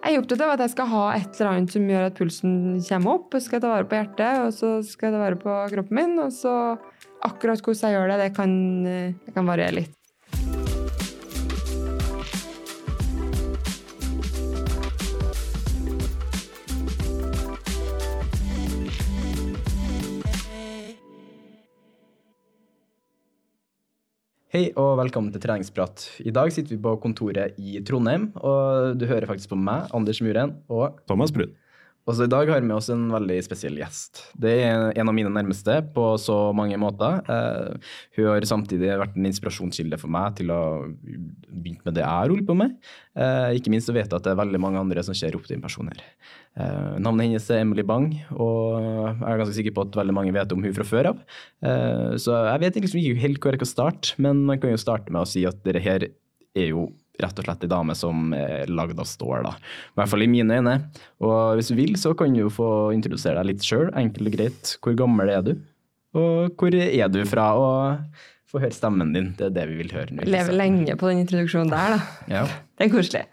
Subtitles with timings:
[0.00, 2.52] Jeg er opptatt av at jeg skal ha et eller annet som gjør at pulsen
[2.86, 3.34] kommer opp.
[3.36, 6.14] Jeg skal ta vare på hjertet, og så skal jeg ta vare på kroppen min.
[6.24, 6.54] Og så
[7.26, 8.54] akkurat hvordan jeg gjør det, det kan,
[8.86, 9.99] det kan variere litt.
[24.50, 26.02] Hei og velkommen til treningsprat.
[26.26, 30.18] I dag sitter vi på kontoret i Trondheim, og du hører faktisk på meg, Anders
[30.26, 31.52] Muren, og Thomas Brun.
[32.10, 34.24] Også i dag har vi med oss en veldig spesiell gjest.
[34.38, 37.20] Det er en av mine nærmeste på så mange måter.
[37.30, 40.60] Eh, hun har samtidig vært en inspirasjonskilde for meg til å
[41.00, 42.76] begynne med det jeg holdt på med.
[43.18, 45.58] Eh, ikke minst så vet at det er veldig mange andre som ser opp til
[45.58, 46.04] en person her.
[46.60, 50.34] Eh, navnet hennes er Emily Bang, og jeg er ganske sikker på at veldig mange
[50.36, 51.22] vet om hun fra før av.
[51.62, 54.80] Eh, så jeg vet liksom ikke helt hvor jeg kan starte, men man kan jo
[54.80, 56.88] starte med å si at dette her er jo
[57.24, 59.54] rett og slett ei dame som er lagd av stål, da.
[59.56, 60.76] I hvert fall i mine øyne.
[61.24, 64.74] Og hvis du vil, så kan du få introdusere deg litt sjøl, enkelt og greit.
[64.82, 65.54] Hvor gammel er du?
[66.18, 67.52] Og hvor er du fra?
[67.54, 69.30] Og få høre stemmen din.
[69.38, 70.26] Det er det vi vil høre nå.
[70.26, 72.00] Leve lenge på den introduksjonen der, da.
[72.40, 72.44] Ja.
[72.78, 73.24] Det er koselig.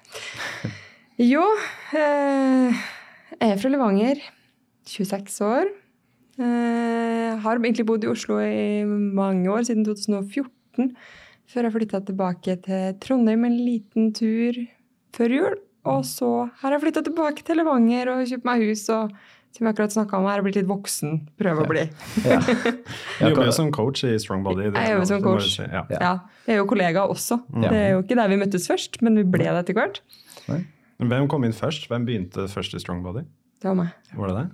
[1.18, 1.44] Jo,
[1.98, 2.82] eh,
[3.34, 4.22] jeg er fra Levanger.
[4.88, 5.72] 26 år.
[6.38, 10.94] Eh, har egentlig bodd i Oslo i mange år, siden 2014.
[11.48, 14.60] Før jeg flytta tilbake til Trondheim en liten tur
[15.16, 15.56] før jul.
[15.88, 16.30] Og så
[16.62, 18.84] har jeg flytta tilbake til Levanger og kjøpt meg hus.
[18.92, 19.14] og
[19.56, 21.14] som jeg akkurat snakket om, er blitt litt voksen.
[21.40, 21.86] Prøve å bli.
[22.28, 22.38] Ja.
[23.18, 24.68] Du jobber jo som coach i Strong Body.
[24.70, 25.56] det Jeg jobber som coach.
[25.64, 25.82] Ja.
[25.90, 26.12] Ja.
[26.46, 27.40] Jeg er jo kollega også.
[27.56, 27.72] Ja.
[27.72, 30.02] Det er jo ikke der vi møttes først, men vi ble det etter hvert.
[31.02, 31.88] Hvem kom inn først?
[31.90, 33.26] Hvem begynte først i Strong Body?
[33.58, 33.96] Det var meg.
[34.14, 34.46] Var det det?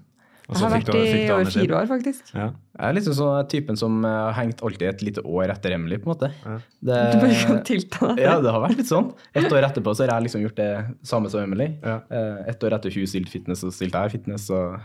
[0.44, 2.32] Jeg har vært i over fire år, faktisk.
[2.36, 2.48] Ja.
[2.76, 5.98] Jeg er liksom sånn typen som eh, har hengt alltid et lite år etter Emily,
[6.02, 6.30] på en måte.
[6.44, 6.56] Ja.
[6.90, 8.24] Det, Du bare kan tilta deg.
[8.26, 9.12] ja, det har vært litt sånn.
[9.40, 10.72] Et år etterpå så har jeg liksom gjort det
[11.08, 11.70] samme som Emily.
[11.84, 12.02] Ja.
[12.12, 14.50] Eh, Et år etter hun stilte fitness, så stilte jeg fitness.
[14.52, 14.76] Og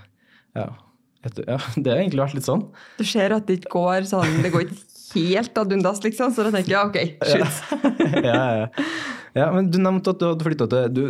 [0.58, 0.68] ja.
[1.26, 2.68] Etter, ja, det har egentlig vært litt sånn.
[3.00, 4.82] Du ser at det ikke går sånn, det går ikke
[5.18, 7.62] helt ad undas, liksom, så da tenker jeg ok, shoot.
[8.28, 8.66] ja, ja.
[9.34, 11.02] ja, men du nevnte at du hadde flytta til du,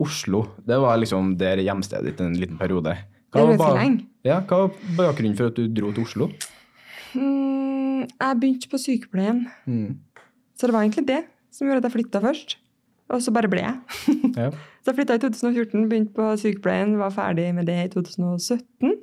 [0.00, 0.44] Oslo.
[0.64, 2.94] Det var liksom der hjemstedet ditt en liten periode.
[3.34, 3.98] Er var ba-.
[4.26, 6.30] Ja, hva var bakgrunnen for at du dro til Oslo?
[7.14, 9.98] Mm, jeg begynte på sykepleien, Mm.
[10.56, 12.56] så det var egentlig det som gjorde at jeg flytta først.
[13.10, 13.78] Og så bare ble jeg.
[14.38, 14.50] Ja.
[14.80, 18.94] Så jeg flytta i 2014, begynte på sykepleien, var ferdig med det i 2017.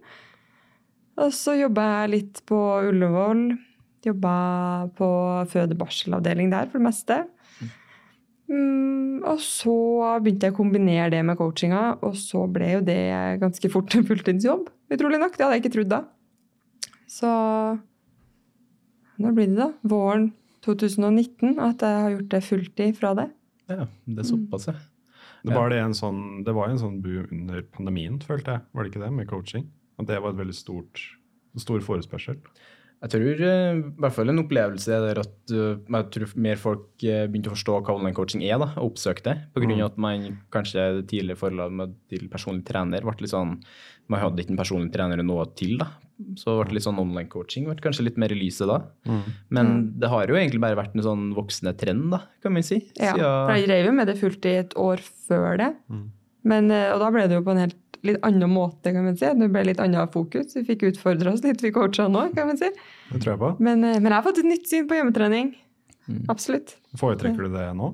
[1.18, 2.58] Og så jobba jeg litt på
[2.88, 3.58] Ullevål.
[4.06, 5.08] Jobba på
[5.52, 7.18] føde-barselavdeling der for det meste.
[8.48, 9.76] Mm, og så
[10.24, 13.02] begynte jeg å kombinere det med coachinga, og så ble jo det
[13.42, 14.70] ganske fort en fulltidsjobb.
[14.94, 15.36] Utrolig nok.
[15.36, 16.02] Det hadde jeg ikke trodd da.
[17.12, 17.30] Så
[19.18, 19.72] når blir det, da?
[19.88, 20.30] Våren
[20.66, 23.28] 2019 at jeg har gjort det fulltid fra det.
[23.72, 24.78] ja, det er såpass, ja.
[25.48, 28.64] Det var, det, en sånn, det var en sånn bu under pandemien, følte jeg.
[28.74, 29.68] Var det ikke det, med coaching?
[30.02, 31.04] At det var et veldig stort,
[31.62, 32.40] stor forespørsel.
[32.98, 36.58] Jeg tror eh, i hvert fall en opplevelse er der at eh, jeg tror mer
[36.58, 39.44] folk eh, begynte å forstå hva online-coaching er, da, og oppsøkte det.
[39.54, 43.60] På grunn av at man kanskje tidligere forholdet med til personlig trener ble litt sånn
[44.08, 45.92] Man hadde ikke en personlig trener å nå til, da.
[46.40, 48.80] Så ble det litt sånn online-coaching ble kanskje litt mer i lyset da.
[49.54, 52.80] Men det har jo egentlig bare vært en sånn voksende trend, da, kan man si.
[52.98, 55.74] Ja, for jeg drev jo med det fullt i et år før det.
[56.48, 59.30] Men, og da ble det jo på en helt litt annen måte, kan man si.
[59.40, 60.56] Det ble litt annet fokus.
[60.58, 62.70] Vi fikk utfordra oss litt, vi coacha nå, kan man si.
[63.12, 63.54] Det tror jeg på.
[63.60, 65.56] Men, eh, men jeg har fått et nytt syn på hjemmetrening.
[66.32, 66.78] Absolutt.
[67.00, 67.94] Foretrekker du det nå?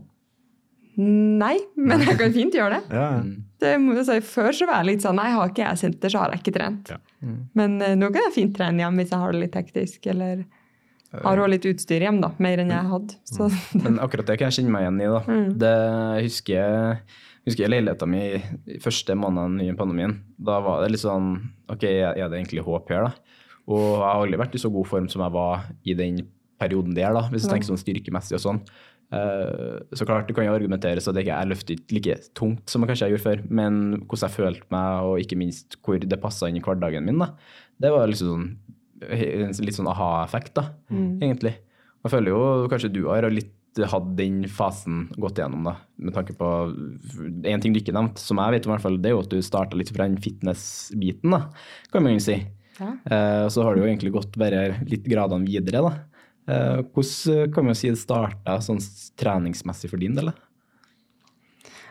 [0.93, 2.83] Nei, men jeg kan fint gjøre det.
[2.99, 3.21] Ja, ja.
[3.63, 4.17] det må jeg si.
[4.29, 6.53] Før så var jeg litt sånn Nei, har ikke jeg senter, så har jeg ikke
[6.59, 6.91] trent.
[6.93, 6.99] Ja.
[7.57, 10.43] Men eh, nå kan jeg fint trene hjem hvis jeg har det litt hektisk, eller
[11.21, 12.31] har òg litt utstyr hjem, da.
[12.41, 13.17] Mer enn jeg hadde.
[13.29, 15.09] Så Men akkurat det kan jeg kjenne meg igjen i.
[15.13, 15.21] da.
[15.27, 15.51] Mm.
[15.61, 20.17] Det jeg husker jeg husker jeg leiligheta mi i første måneden i pandemien.
[20.37, 21.35] Da var det litt sånn
[21.71, 23.39] Ok, er det egentlig håp her, da?
[23.71, 26.23] Og jeg har aldri vært i så god form som jeg var i den
[26.59, 28.59] perioden der, da, hvis du tenker sånn styrkemessig og sånn.
[29.13, 32.91] Eh, så klart det kan jo argumenteres at jeg ikke løfter like tungt som jeg
[32.91, 36.49] kanskje jeg gjorde før, men hvordan jeg følte meg, og ikke minst hvor det passa
[36.49, 37.31] inn i hverdagen min, da,
[37.83, 38.47] det var liksom sånn,
[39.03, 40.69] en litt sånn aha-effekt, da,
[41.23, 41.57] egentlig.
[42.03, 43.51] Jeg føler jo kanskje du har litt
[43.89, 46.47] hatt den fasen gått igjennom, da, med tanke på
[47.49, 49.33] En ting du ikke nevnte, som jeg vet i hvert fall, det er jo at
[49.33, 51.47] du starta litt fra den fitness-biten, da,
[51.93, 52.37] kan man jo si.
[52.79, 52.93] Ja.
[53.05, 55.93] Eh, så har du jo egentlig gått bare litt gradene videre, da.
[56.43, 58.81] Eh, hvordan kan man si det starta sånn
[59.19, 60.31] treningsmessig for din del?
[60.31, 60.49] da?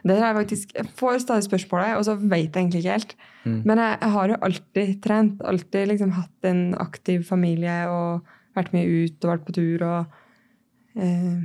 [0.02, 3.12] Det er faktisk, Jeg får stadig spørsmålet, og så vet jeg egentlig ikke helt.
[3.44, 5.43] Men jeg, jeg har jo alltid trent.
[5.46, 8.26] Alltid liksom hatt en aktiv familie og
[8.56, 9.85] vært mye ut og vært på tur.
[9.87, 11.38] og eh,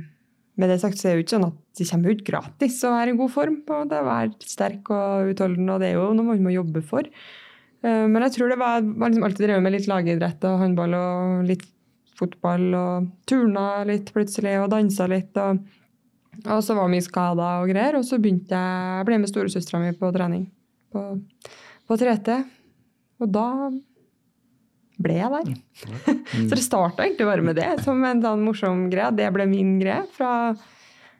[0.58, 2.94] Med det sagt så er det jo ikke sånn at det kommer ut gratis å
[2.96, 3.58] være i god form.
[3.70, 6.82] og det, å være sterk og utholdende, og det er jo noe man må jobbe
[6.86, 7.08] for.
[7.86, 10.98] Eh, men jeg tror det var, var liksom alltid drevet med litt lagidrett og håndball
[10.98, 11.66] og litt
[12.18, 15.36] fotball og turna litt plutselig og dansa litt.
[15.38, 15.62] og
[16.46, 19.80] og så var mye skada og greier, og så begynte jeg, jeg ble med storesøstera
[19.82, 20.44] mi på trening
[20.94, 21.02] på,
[21.88, 22.36] på 3T.
[23.18, 23.46] Og da
[24.98, 25.52] ble jeg der.
[26.48, 29.14] så det starta egentlig bare med det, som en sånn morsom greie.
[29.14, 30.32] Det ble min greie fra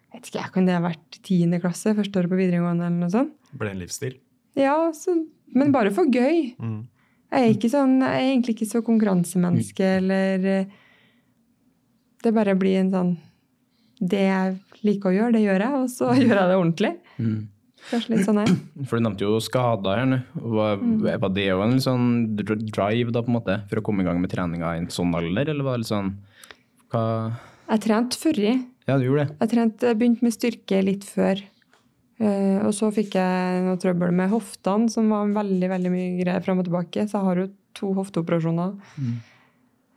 [0.09, 3.13] jeg vet ikke, kan det ha vært tiende klasse, første året på videregående eller noe
[3.13, 3.35] sånt.
[3.61, 4.15] Ble en livsstil.
[4.59, 5.15] Ja, så,
[5.55, 6.55] men bare for gøy.
[6.57, 6.79] Mm.
[7.29, 10.77] Jeg er, ikke sånn, jeg er egentlig ikke så konkurransemenneske, eller eh,
[12.25, 13.11] Det bare blir en sånn
[14.01, 16.93] Det jeg liker å gjøre, det gjør jeg, og så gjør jeg det ordentlig.
[17.89, 18.55] Kanskje litt sånn her.
[18.89, 20.19] For du nevnte jo skader her nå.
[20.57, 20.81] Var,
[21.25, 22.09] var det jo en litt sånn
[22.39, 25.15] drive da, på en måte, for å komme i gang med treninga i en sånn
[25.17, 26.17] alder, eller var det litt sånn
[26.93, 27.05] hva
[27.69, 28.43] Jeg trente før.
[28.89, 29.39] Ja, du gjorde det.
[29.43, 31.43] Jeg trent, jeg begynte med styrke litt før.
[32.19, 36.45] Eh, og så fikk jeg noe trøbbel med hoftene, som var veldig veldig mye greier
[36.45, 37.05] fram og tilbake.
[37.07, 38.73] Så jeg har jo to hofteoperasjoner.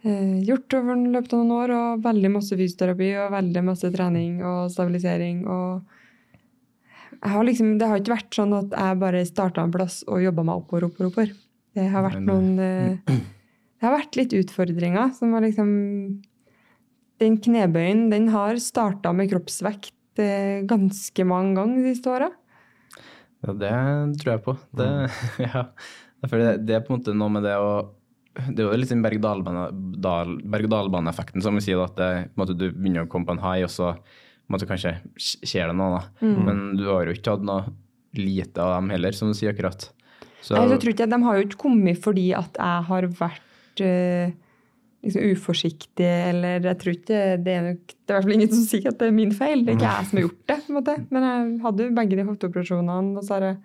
[0.04, 4.44] Eh, gjort over løpet av noen år, og veldig masse fysioterapi og veldig masse trening
[4.44, 5.46] og stabilisering.
[5.48, 5.98] og
[7.22, 10.46] har liksom, Det har ikke vært sånn at jeg bare starta en plass og jobba
[10.48, 11.34] meg oppover, oppover, oppover.
[11.78, 15.70] Det har vært noen eh, Det har vært litt utfordringer som har liksom
[17.22, 22.32] Den knebøyen den har starta med kroppsvekt eh, ganske mange ganger de siste åra.
[23.42, 23.72] Ja, det
[24.22, 24.56] tror jeg på.
[24.78, 24.90] Det,
[25.48, 25.64] ja.
[26.22, 27.72] Det, det er på en måte noe med det å
[28.52, 29.70] Det er jo litt den berg-og-dal-bane-
[30.02, 33.66] dal- berg-og-dal-bane-effekten, som vi sier, at det, måte, du begynner å komme på en high,
[33.66, 33.94] og så
[34.54, 36.00] måte, kanskje skjer det noe.
[36.00, 36.30] Da.
[36.48, 37.72] Men du har jo ikke hatt noe
[38.18, 39.90] lite av dem heller, som du sier akkurat.
[40.42, 43.08] Så, Nei, så tror ikke jeg, De har jo ikke kommet fordi at jeg har
[43.20, 44.32] vært uh,
[45.06, 48.54] liksom uforsiktig, eller jeg tror ikke Det er nok, det er i hvert fall ingen
[48.54, 49.66] som sier at det er min feil.
[49.66, 50.60] Det er ikke jeg som har gjort det.
[50.62, 50.96] på en måte.
[51.10, 53.60] Men jeg hadde jo begge de hofteoperasjonene, og så har jeg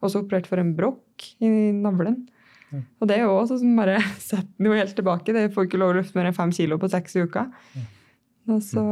[0.00, 2.22] også operert for en brokk i navlen.
[2.70, 5.34] Og det er jo også som bare setter den jo helt tilbake.
[5.34, 7.50] Det får ikke lov å løfte mer enn fem kilo på seks uker.
[8.50, 8.84] Og så,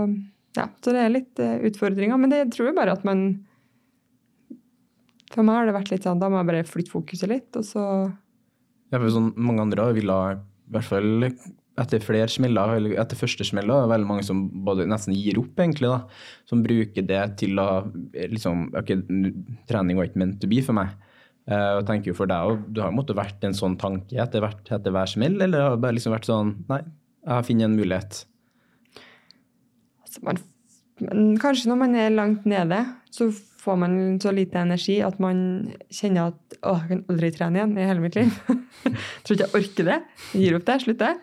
[0.59, 2.19] ja, så det er litt eh, utfordringer.
[2.21, 3.29] Men det tror jeg bare at man
[5.33, 7.67] For meg har det vært litt sånn, da må jeg bare flytte fokuset litt, og
[7.69, 7.85] så
[8.89, 10.39] Ja, for sånn, mange andre ville i
[10.73, 11.29] hvert fall
[11.79, 15.53] etter flere smeller, eller etter første smell, er veldig mange som både nesten gir opp,
[15.63, 16.01] egentlig, da.
[16.49, 17.69] Som bruker det til å
[18.33, 18.97] liksom Ok,
[19.71, 20.97] trening var ikke meant to be for meg.
[21.49, 24.43] Uh, og tenker jo for deg òg, du har måttet vært en sånn tanke etter,
[24.45, 26.83] hvert, etter hver smell, eller har det bare liksom vært sånn Nei,
[27.25, 28.19] jeg funnet en mulighet.
[30.25, 30.41] Man,
[31.05, 32.83] men kanskje når man er langt nede,
[33.15, 35.41] så får man så lite energi at man
[35.93, 38.31] kjenner at å, jeg kan aldri trene igjen i hele mitt liv.
[39.25, 39.99] Tror ikke jeg orker det.
[40.33, 40.79] Jeg gir opp det.
[40.85, 41.19] Slutter.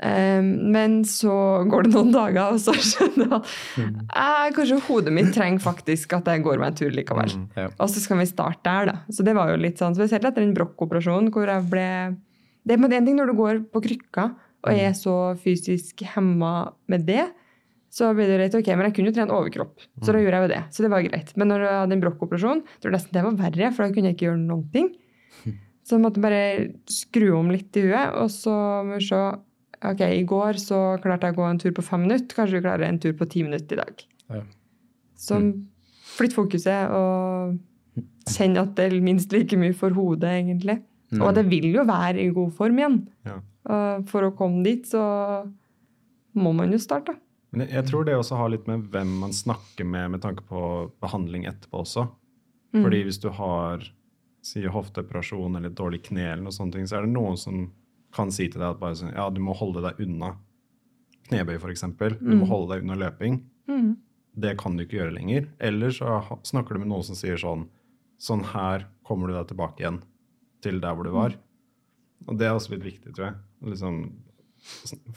[0.00, 1.32] Um, men så
[1.68, 3.40] går det noen dager, og så skjønner jeg
[3.84, 7.34] at jeg, kanskje hodet mitt trenger faktisk at jeg går meg en tur likevel.
[7.58, 7.66] Ja.
[7.76, 8.94] Og så skal vi starte der, da.
[9.12, 11.90] Så det var jo litt sånn, Spesielt etter den brokkoperasjonen hvor jeg ble
[12.64, 14.30] Det er en ting når du går på krykka
[14.60, 17.22] og er så fysisk hemma med det,
[17.90, 18.54] så blir det greit.
[18.54, 20.60] Ok, men jeg kunne jo trene overkropp, så da gjorde jeg jo det.
[20.70, 21.32] Så det var greit.
[21.40, 24.12] Men når jeg hadde en brokkoperasjon, tror jeg nesten det var verre, for da kunne
[24.12, 24.90] jeg ikke gjøre noen ting.
[25.88, 26.42] Så jeg måtte bare
[26.92, 28.52] skru om litt i huet, og så
[28.86, 29.22] må vi se
[29.80, 32.64] Ok, i går så klarte jeg å gå en tur på fem minutter, kanskje vi
[32.66, 34.02] klarer en tur på ti minutter i dag.
[34.28, 34.40] Ja.
[35.16, 35.38] Så
[36.18, 37.56] flytt fokuset og
[38.28, 40.76] kjenn at det er minst like mye for hodet, egentlig.
[41.16, 42.98] Og det vil jo være i god form igjen.
[43.24, 43.38] Ja.
[44.12, 45.00] For å komme dit, så
[46.36, 47.16] må man jo starte.
[47.50, 50.44] Men jeg, jeg tror det også har litt med hvem man snakker med med tanke
[50.46, 50.60] på
[51.02, 52.06] behandling etterpå også.
[52.70, 53.82] Fordi hvis du har
[54.46, 57.64] si hofteoperasjon eller dårlig kne, eller noe sånt, så er det noen som
[58.14, 60.32] kan si til deg at bare sånn, ja, du må holde deg unna
[61.30, 61.84] knebøy, f.eks.
[62.20, 63.40] Du må holde deg unna løping.
[64.40, 65.48] Det kan du ikke gjøre lenger.
[65.58, 67.68] Eller så snakker du med noen som sier sånn
[68.20, 70.02] Sånn her kommer du deg tilbake igjen
[70.60, 71.32] til der hvor du var.
[72.28, 73.36] Og det er også litt viktig, tror jeg.
[73.72, 73.94] Liksom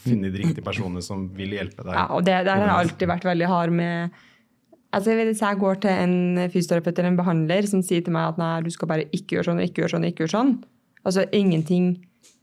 [0.03, 1.95] finne de riktige personene som vil hjelpe deg.
[1.95, 4.21] Ja, og det, der har jeg alltid vært veldig hard med
[4.93, 8.37] Altså, Hvis jeg går til en fysioterapeut eller en behandler som sier til meg at
[8.37, 10.51] nei, du skal bare ikke gjøre sånn og ikke gjøre sånn, og ikke gjøre sånn
[11.03, 11.87] Altså ingenting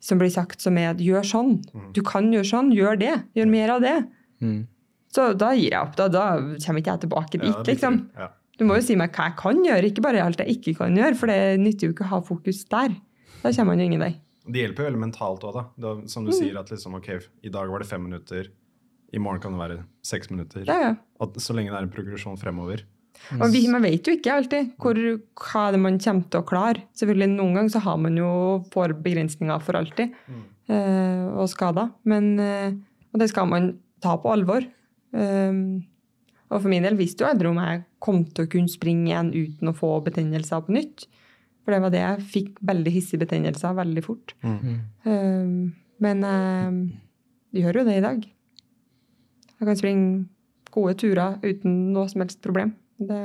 [0.02, 1.52] som blir sagt som er at gjør sånn.
[1.94, 3.12] Du kan gjøre sånn, gjør det.
[3.38, 3.94] Gjør mer av det.
[5.14, 5.94] Så da gir jeg opp.
[5.96, 6.24] Da, da
[6.64, 7.98] kommer ikke jeg tilbake dit, Ja, liksom.
[8.18, 8.28] Ja.
[8.60, 10.96] Du må jo si meg hva jeg kan gjøre, ikke bare alt jeg ikke kan
[10.98, 11.16] gjøre.
[11.16, 12.92] For det nytter jo ikke å ha fokus der.
[13.40, 14.12] Da kommer man jo ingen vei.
[14.46, 15.64] Det hjelper jo veldig mentalt òg, da.
[15.80, 15.92] da.
[16.10, 17.10] Som du sier, at liksom, ok,
[17.44, 18.48] i dag var det fem minutter.
[19.12, 20.64] I morgen kan det være seks minutter.
[20.68, 20.94] Ja, ja.
[21.20, 22.86] At, så lenge det er en progresjon fremover.
[23.36, 24.96] Og vi, man vet jo ikke alltid hvor,
[25.42, 26.86] hva det man kommer til å klare.
[26.96, 28.30] Selvfølgelig Noen ganger så har man jo
[28.72, 30.14] får begrensninger for alltid
[30.70, 31.92] eh, og skader.
[32.08, 32.72] Men, eh,
[33.12, 34.64] og det skal man ta på alvor.
[35.10, 35.82] Um,
[36.50, 39.32] og for min del visste jo aldri om jeg kom til å kunne springe igjen
[39.34, 41.06] uten å få betennelser på nytt.
[41.64, 44.34] For det var det jeg fikk veldig hissige betennelser veldig fort.
[44.42, 46.78] Um, men eh,
[47.52, 48.22] jeg gjør jo det i dag.
[49.60, 50.10] Jeg kan springe
[50.72, 52.72] gode turer uten noe som helst problem.
[52.96, 53.20] Det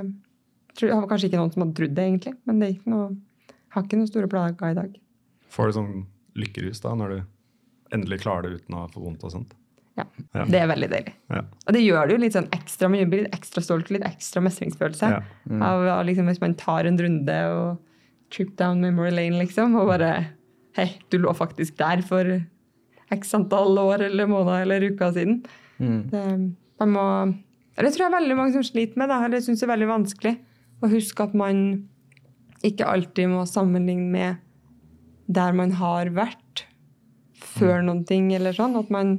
[0.75, 2.34] tror, jeg var kanskje ikke noen som hadde trodd det, egentlig.
[2.48, 3.08] Men det er ikke noe,
[3.48, 4.98] jeg har ikke noen store plager i dag.
[5.56, 5.94] Får du sånn
[6.36, 7.20] lykkerus da, når du
[7.96, 9.56] endelig klarer det uten å få vondt og sånt?
[9.96, 10.04] Ja,
[10.36, 10.44] Ja.
[10.51, 11.13] Det er veldig deilig.
[11.32, 11.42] Ja.
[11.48, 14.42] Og det gjør det jo litt sånn ekstra, man blir litt ekstra stolt litt ekstra
[14.44, 15.12] mestringsfølelse.
[15.13, 15.22] Ja.
[15.48, 15.62] Mm.
[15.63, 17.77] av liksom, hvis man tar en runde og
[18.36, 20.12] trip down memory lane, liksom, og bare
[20.75, 22.27] Hei, du lå faktisk der for
[23.15, 25.38] x antall år eller måneder eller uker siden.
[26.12, 26.24] Det,
[26.82, 27.06] man må
[27.77, 30.34] Det tror jeg veldig mange som sliter med, da, eller syns det er veldig vanskelig.
[30.84, 31.62] Å huske at man
[32.65, 34.42] ikke alltid må sammenligne med
[35.32, 36.65] der man har vært
[37.39, 38.75] før noen ting, eller sånn.
[38.80, 39.15] At man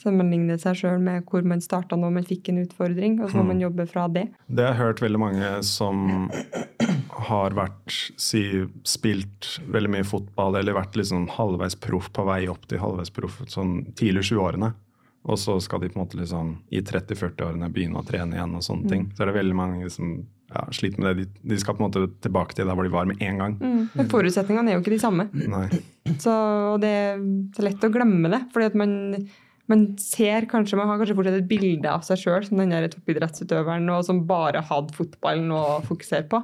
[0.00, 3.50] sammenligner seg sjøl med hvor man starta når man fikk en utfordring, og så må
[3.52, 4.26] man jobbe fra det.
[4.46, 6.30] Det har jeg hørt veldig mange som
[7.24, 8.44] har vært, si,
[8.88, 13.40] spilt veldig mye fotball, eller vært liksom halvveis proff på vei opp til halvveis proff
[13.50, 14.74] sånn tidlig i 20-årene.
[15.24, 18.64] Og så skal de på en måte liksom i 30-40-årene begynne å trene igjen og
[18.66, 19.06] sånne ting.
[19.14, 20.18] Så er det veldig mange som
[20.52, 21.24] ja, sliter med det.
[21.24, 23.54] De, de skal på en måte tilbake til der hvor de var med en gang.
[23.94, 25.26] Men forutsetningene er jo ikke de samme.
[25.32, 25.64] Nei.
[26.20, 26.34] Så,
[26.82, 28.42] det er lett å glemme det.
[28.52, 28.92] fordi at man,
[29.70, 32.90] man ser kanskje, man har kanskje fortsatt et bilde av seg sjøl som den der
[32.92, 36.42] toppidrettsutøveren og som bare hadde fotballen å fokusere på.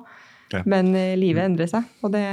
[0.54, 0.62] Ja.
[0.68, 2.24] Men eh, livet endrer seg, og det,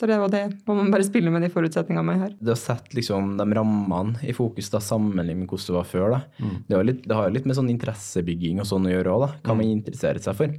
[0.00, 2.36] så det, og det må man bare spille med de forutsetningene man har.
[2.40, 6.14] Det å sette liksom de rammene i fokus da, sammenlignet med hvordan det var før,
[6.14, 6.52] da.
[6.70, 9.26] Det, har litt, det har jo litt med sånn interessebygging og sånn å gjøre òg,
[9.26, 9.30] da.
[9.44, 10.56] Hva man interesserer seg for.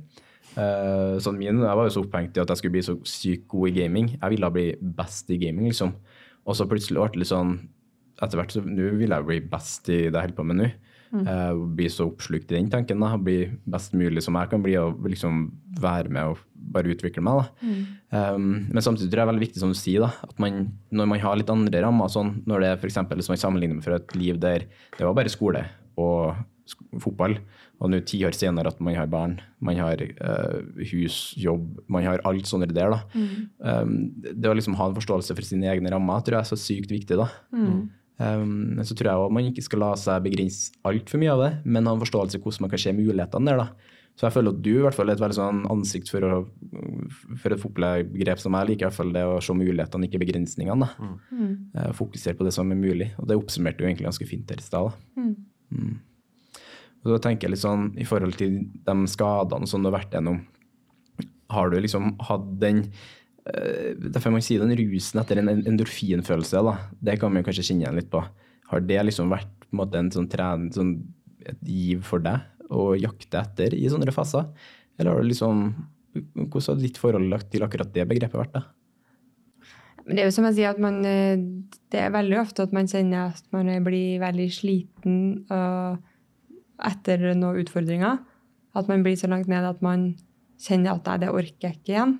[0.51, 3.47] Uh, sånn min, Jeg var jo så opphengt i at jeg skulle bli så sykt
[3.49, 4.13] god i gaming.
[4.17, 4.67] Jeg ville bli
[4.99, 5.95] best i gaming, liksom.
[6.45, 7.55] Og så plutselig ble det litt sånn
[8.21, 10.71] Etter hvert så nå vil jeg bli best i det jeg holder på med nå.
[11.11, 13.01] Eh, bli så oppslukt i den tanken.
[13.03, 15.49] da, Bli best mulig som jeg kan bli, og liksom
[15.81, 17.41] være med og bare utvikle meg.
[17.41, 17.71] da.
[18.35, 20.69] Um, men samtidig tror jeg det er veldig viktig, som du sier, da, at man,
[20.91, 23.83] når man har litt andre rammer, sånn, når det er eksempel, hvis man sammenligner med
[23.85, 25.65] fra et liv der det var bare skole
[25.99, 26.35] og
[26.69, 27.35] sk fotball,
[27.81, 30.59] og nå ti år senere at man har barn, man har uh,
[30.93, 32.93] hus, jobb, man har alt sånne der.
[32.93, 33.01] da.
[33.59, 36.59] Um, det å liksom ha en forståelse for sine egne rammer tror jeg er så
[36.59, 37.17] sykt viktig.
[37.19, 37.27] da.
[38.21, 41.51] Um, så tror jeg også man ikke skal la seg begrense altfor mye av det,
[41.65, 43.63] men ha en forståelse for hvordan man kan se mulighetene der.
[43.63, 43.97] da.
[44.19, 46.41] Så jeg føler at du i hvert fall er et veldig sånn ansikt for, å,
[47.41, 50.89] for et fotballbegrep som jeg liker, i hvert fall det å se mulighetene, ikke begrensningene.
[50.89, 51.09] da.
[51.79, 53.09] Uh, Fokusere på det som er mulig.
[53.17, 54.99] Og det oppsummerte jo egentlig ganske fint her i stad.
[55.17, 55.95] Mm.
[57.01, 60.13] Og da tenker jeg litt sånn, I forhold til de skadene som du har vært
[60.19, 60.43] gjennom,
[61.51, 62.85] har du liksom hatt den
[63.43, 67.85] Derfor man sier den rusen etter en en- endorfinfølelse, da, det kan man kanskje kjenne
[67.87, 68.21] igjen litt på.
[68.69, 70.91] Har det liksom vært på en måte en sånn tren, sånn,
[71.49, 74.45] et giv for deg å jakte etter i sånne faser?
[74.99, 75.73] Eller har du liksom
[76.11, 78.51] Hvordan har ditt forhold til akkurat det begrepet vært?
[78.51, 78.61] da?
[80.05, 81.37] Men det er jo som jeg sier, at man, eh,
[81.89, 85.45] det er veldig ofte at man kjenner at man blir veldig sliten
[86.81, 88.19] etter noen utfordringer.
[88.75, 90.15] At man blir så langt ned at man
[90.59, 92.19] kjenner at nei, det orker jeg ikke igjen.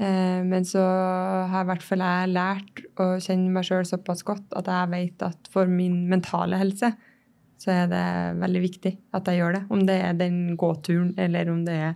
[0.00, 0.82] Eh, men så
[1.52, 5.24] har i hvert fall jeg lært å kjenne meg sjøl såpass godt at jeg vet
[5.28, 6.94] at for min mentale helse
[7.62, 8.06] så er det
[8.40, 9.64] veldig viktig at jeg gjør det.
[9.70, 11.92] Om det er den gåturen eller om det er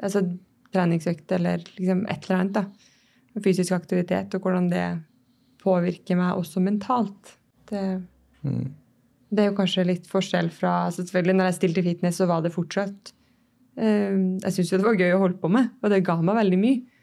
[0.00, 0.22] altså,
[0.72, 2.60] treningsøkt eller liksom et eller annet.
[2.60, 2.94] da
[3.44, 4.86] fysisk aktivitet, og hvordan det
[5.62, 7.36] påvirker meg også mentalt.
[7.68, 7.82] Det,
[8.46, 8.66] mm.
[9.30, 12.44] det er jo kanskje litt forskjell fra altså selvfølgelig Når jeg stilte fitness, så var
[12.44, 13.10] det fortsatt
[13.80, 14.12] uh,
[14.44, 16.60] Jeg syns jo det var gøy å holde på med, og det ga meg veldig
[16.62, 16.95] mye.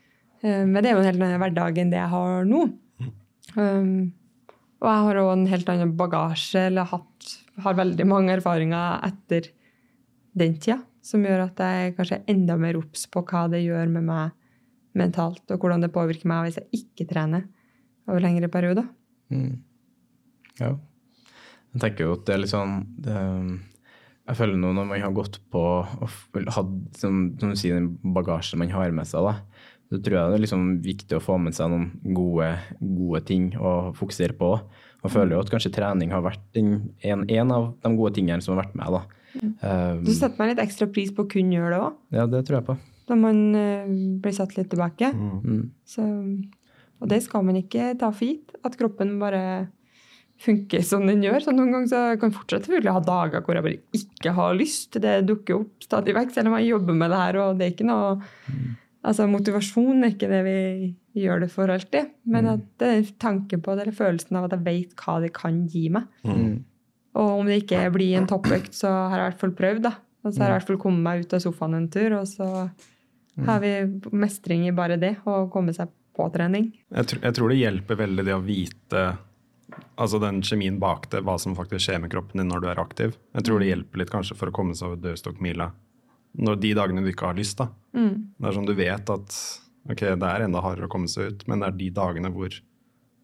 [0.43, 2.67] Uh, men det er jo en helt annen hverdag enn det jeg har nå.
[3.55, 4.13] Um,
[4.83, 7.33] og jeg har òg en helt annen bagasje, eller hatt,
[7.63, 9.47] har veldig mange erfaringer etter
[10.35, 13.91] den tida, som gjør at jeg kanskje er enda mer obs på hva det gjør
[13.93, 14.33] med meg
[14.99, 17.45] mentalt, og hvordan det påvirker meg hvis jeg ikke trener
[18.09, 18.87] over lengre perioder.
[19.33, 19.61] Mm.
[20.59, 20.73] Ja.
[21.73, 23.13] Jeg tenker jo at det er litt sånn det,
[24.27, 26.03] Jeg føler nå når man har gått på og
[26.53, 30.31] hatt som, som du sier, den bagasjen man har med seg, da, så tror jeg
[30.31, 32.47] det er liksom viktig å få med seg noen gode,
[32.81, 34.55] gode ting å fokusere på.
[35.03, 36.71] Man føler jo at kanskje trening har vært en,
[37.03, 38.95] en, av de gode tingene som har vært med.
[38.95, 39.03] da.
[39.33, 39.53] Mm.
[39.61, 42.01] Um, du setter meg litt ekstra pris på å kunne gjøre det òg?
[42.15, 42.75] Ja, det tror jeg på
[43.09, 45.11] Da man uh, blir satt litt tilbake.
[45.13, 45.31] Mm.
[45.43, 45.63] mm.
[45.93, 46.09] Så,
[47.03, 48.55] og det skal man ikke ta for gitt.
[48.65, 49.43] At kroppen bare
[50.41, 51.43] funker som den gjør.
[51.43, 54.55] Så noen ganger så kan jeg fortsatt selvfølgelig ha dager hvor jeg bare ikke har
[54.57, 54.97] lyst.
[55.03, 57.43] Det dukker opp stadig vekk, selv om jeg jobber med det her.
[57.43, 58.15] og det er ikke noe...
[58.47, 58.71] Mm.
[59.03, 60.59] Altså, Motivasjon er ikke det vi
[61.23, 62.13] gjør det for alltid.
[62.23, 62.53] Men mm.
[62.53, 65.65] at det er tanken på det, eller følelsen av at jeg vet hva det kan
[65.71, 66.07] gi meg.
[66.23, 66.63] Mm.
[67.19, 69.83] Og om det ikke blir en toppøkt, så har jeg i hvert fall prøvd.
[69.89, 69.93] da.
[70.23, 72.27] Og så har jeg i hvert fall kommet meg ut av sofaen en tur, og
[72.31, 72.47] så
[73.37, 73.47] Mm.
[73.47, 76.69] Har vi mestring i bare det, å komme seg på trening?
[76.93, 79.05] Jeg, tr jeg, tror det hjelper veldig det å vite
[79.97, 82.81] altså den kjemien bak det, hva som faktisk skjer med kroppen din når du er
[82.81, 83.15] aktiv.
[83.33, 83.71] Jeg tror det mm.
[83.71, 85.71] hjelper litt kanskje for å komme seg over dørstokkmila
[86.33, 87.59] når de dagene du ikke har lyst.
[87.61, 87.69] da.
[87.93, 88.13] Mm.
[88.37, 89.39] Det er sånn du vet at
[89.89, 92.55] ok, det er enda hardere å komme seg ut, men det er de dagene hvor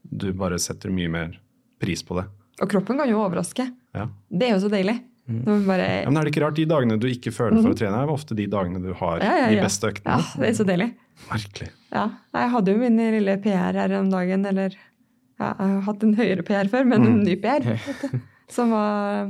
[0.09, 1.37] du bare setter mye mer
[1.81, 2.25] pris på det.
[2.59, 3.65] Og kroppen kan jo overraske.
[3.95, 4.09] Ja.
[4.29, 4.99] Det er jo så deilig.
[5.29, 5.65] Mm.
[5.67, 5.85] Bare...
[6.01, 6.57] Ja, men er det ikke rart?
[6.57, 7.79] De dagene du ikke føler for å mhm.
[7.79, 10.17] trene, er ofte de dagene du har ja, ja, de beste øktene.
[10.17, 10.89] Ja, det er så deilig.
[11.29, 11.69] Merkelig.
[11.93, 16.05] Ja, Jeg hadde jo min lille PR her om dagen, eller ja, jeg har hatt
[16.05, 17.23] en høyere PR før, men en mm.
[17.27, 17.67] ny PR.
[18.55, 19.29] Som var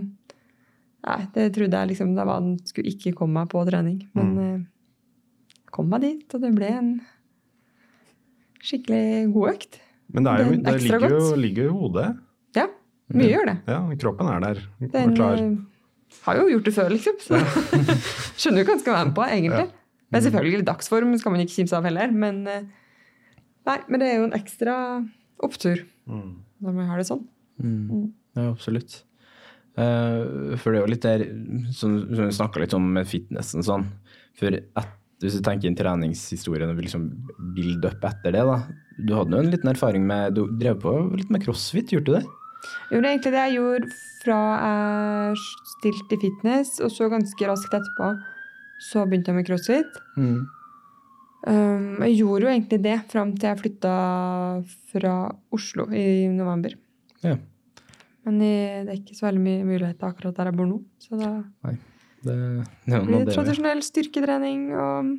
[1.07, 4.01] Nei, det trodde jeg liksom da var den skulle ikke komme meg på trening.
[4.17, 4.41] Men mm.
[4.59, 6.91] uh, kom meg dit, og det ble en
[8.59, 9.79] skikkelig god økt.
[10.09, 12.07] Men det, jo, det ligger, jo, ligger jo i hodet.
[12.57, 12.65] Ja,
[13.13, 13.57] mye gjør det.
[13.69, 14.61] Ja, Kroppen er der.
[14.81, 15.41] Den, klar.
[15.41, 17.19] Eh, har jo gjort det før, liksom.
[17.21, 17.39] Så
[18.41, 19.67] skjønner jo hva en skal være med på, egentlig.
[20.09, 22.13] Men selvfølgelig, dagsform skal man ikke kimse av heller.
[22.25, 22.65] Men, eh,
[23.69, 24.75] nei, men det er jo en ekstra
[25.45, 26.31] opptur mm.
[26.65, 27.23] når man har det sånn.
[27.61, 27.77] Mm.
[27.85, 28.07] mm.
[28.37, 29.03] Ja, absolutt.
[29.79, 31.25] Uh, for det er jo litt der
[31.71, 33.85] som, som vi snakka litt om med fitnessen sånn.
[34.39, 37.07] For et, hvis du tenker inn treningshistorien og vil liksom
[37.55, 38.59] build up etter det, da.
[38.99, 42.17] Du hadde jo en liten erfaring med Du drev på litt med crossfit, gjorde du
[42.17, 42.25] det?
[42.91, 43.89] Jo, det er egentlig det jeg gjorde
[44.19, 45.41] fra jeg
[45.73, 48.13] stilte i fitness, og så ganske raskt etterpå
[48.83, 49.99] så begynte jeg med crossfit.
[50.19, 50.39] Mm.
[51.47, 53.93] Um, jeg gjorde jo egentlig det fram til jeg flytta
[54.91, 55.13] fra
[55.55, 56.75] Oslo i november.
[57.23, 57.37] Ja.
[58.29, 60.81] Men det er ikke så veldig mye muligheter akkurat der jeg bor nå.
[61.01, 61.31] Så da
[61.65, 61.75] Nei,
[62.25, 62.35] det,
[62.85, 65.15] det blir det tradisjonell styrketrening og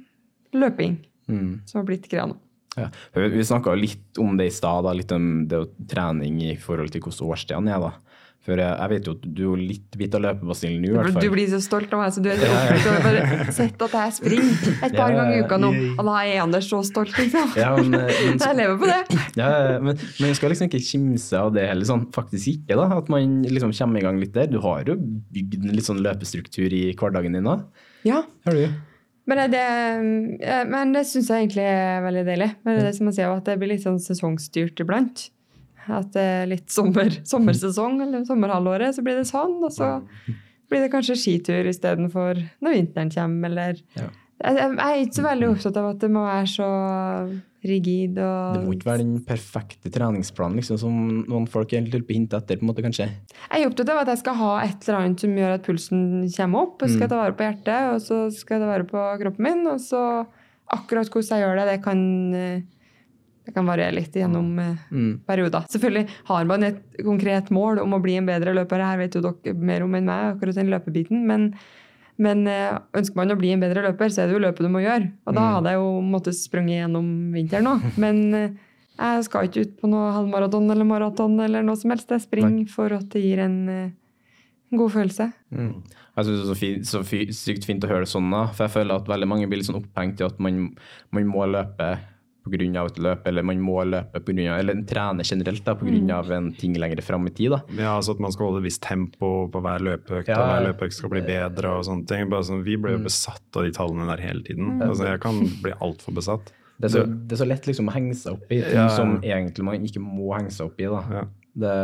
[0.56, 1.50] løping mm.
[1.68, 2.38] som har blitt greia nå.
[2.78, 2.86] Ja.
[3.14, 7.32] Vi snakka litt om det i stad, litt om det trening i forhold til hvordan
[7.34, 7.82] årstidene er.
[7.82, 8.20] da.
[8.40, 11.12] For jeg, jeg, vet jo at du er litt bitt av løpebasillen nå, i hvert
[11.12, 11.24] fall.
[11.26, 12.40] Du blir så stolt av meg, så du er
[12.80, 16.40] så bare sett at jeg springer et par ganger i uka nå, og da er
[16.46, 17.52] Anders så stolt, liksom.
[17.60, 19.18] Ja, men, eh, men, jeg lever på det.
[19.36, 19.50] Ja,
[19.84, 22.86] men, men jeg skal liksom ikke kimse av det heller, sånn faktisk ikke, da.
[22.96, 24.48] At man liksom kommer i gang litt der.
[24.48, 24.96] Du har jo
[25.36, 27.58] bygd en litt sånn løpestruktur i hverdagen din da.
[28.08, 28.22] Ja.
[28.48, 28.64] Har du?
[29.28, 29.66] Men det,
[30.72, 32.48] men det syns jeg egentlig er veldig deilig.
[32.64, 35.28] Men det er det som man sier, at det blir litt sånn sesongstyrt iblant.
[35.88, 39.58] At det er litt sommer, sommersesong eller sommerhalvåret, så blir det sånn.
[39.64, 39.92] Og så
[40.70, 44.10] blir det kanskje skitur istedenfor når vinteren kommer, eller ja.
[44.44, 46.72] jeg, er ikke så veldig opptatt av at det må være så
[47.60, 50.94] rigid og Det må ikke være den perfekte treningsplanen liksom, som
[51.28, 53.10] noen folk egentlig litt på hint etter, på en måte, kanskje?
[53.10, 56.04] Jeg er opptatt av at jeg skal ha et eller annet som gjør at pulsen
[56.36, 56.76] kommer opp.
[56.80, 59.48] og skal jeg ta vare på hjertet, og så skal jeg ta vare på kroppen
[59.48, 59.62] min.
[59.68, 60.02] Og så
[60.70, 62.02] akkurat hvordan jeg gjør det, det kan,
[63.50, 65.12] det kan variere litt gjennom eh, mm.
[65.26, 65.66] perioder.
[65.72, 68.84] Selvfølgelig har man et konkret mål om å bli en bedre løper.
[68.86, 71.26] Her vet jo dere mer om enn meg, akkurat den løpebiten.
[71.26, 71.52] men
[72.20, 74.68] men eh, ønsker man å bli en bedre løper, så er det jo løpet du
[74.68, 75.06] må gjøre.
[75.24, 75.52] Og da mm.
[75.54, 77.78] hadde jeg jo måttet sprunget gjennom vinteren nå.
[78.04, 78.58] Men, eh,
[79.00, 82.12] Jeg skal ikke ut på noe halvmaraton eller maraton eller noe som helst.
[82.12, 83.56] Jeg springer for at det gir en,
[84.76, 85.30] god følelse.
[85.56, 85.70] Mm.
[86.18, 87.00] Jeg synes det er så, fi, så
[87.34, 88.44] sykt fint å høre det sånn, da.
[88.52, 90.60] For jeg føler at veldig mange blir litt sånn opphengt i at man,
[91.16, 91.88] man må løpe
[92.50, 92.84] pga.
[92.86, 95.90] et løp, eller man må løpe på grunn av, eller trene generelt da, pga.
[95.90, 96.32] Mm.
[96.36, 97.50] en ting lenger fram i tid.
[97.50, 97.60] da.
[97.78, 100.66] Ja, altså At man skal holde et visst tempo på hver løpeøkt, Ja, og hver
[100.68, 101.68] løpeøkt skal bli bedre.
[101.78, 102.28] og sånne ting.
[102.30, 104.80] Bare sånn, vi ble jo besatt av de tallene der hele tiden.
[104.82, 106.52] Altså, Jeg kan bli altfor besatt.
[106.80, 108.86] Det er, så, det er så lett liksom å henge seg opp i ting Ja,
[108.88, 108.96] ja.
[108.96, 110.84] som egentlig man ikke må henge seg opp i.
[110.88, 111.02] da.
[111.12, 111.24] Ja.
[111.60, 111.74] Det,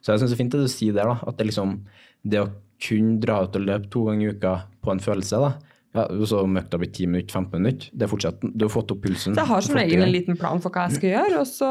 [0.00, 1.18] så jeg syns det er fint det du sier der, da.
[1.28, 1.84] At det liksom
[2.24, 2.48] det å
[2.80, 5.50] kunne dra ut og løpe to ganger i uka på en følelse, da.
[5.94, 7.90] Ja, så om økta i 10 minutter, 15 minutter.
[7.96, 9.34] Det er fortsatt, Du har fått opp pulsen.
[9.34, 11.46] Så jeg har som 40 regel en liten plan for hva jeg skal gjøre, og
[11.48, 11.70] så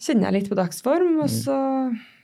[0.00, 1.56] kjenner jeg litt på dagsform, og så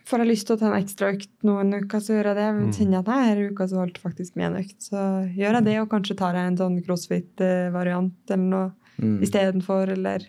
[0.07, 2.47] får jeg lyst til å ta en ekstra økt noen uker, så gjør jeg det.
[2.57, 5.03] Men kjenner jeg at denne uka så holdt faktisk med en økt, så
[5.37, 9.19] gjør jeg det, og kanskje tar jeg en sånn crossfit-variant eller noe Mm.
[9.21, 10.23] istedenfor, eller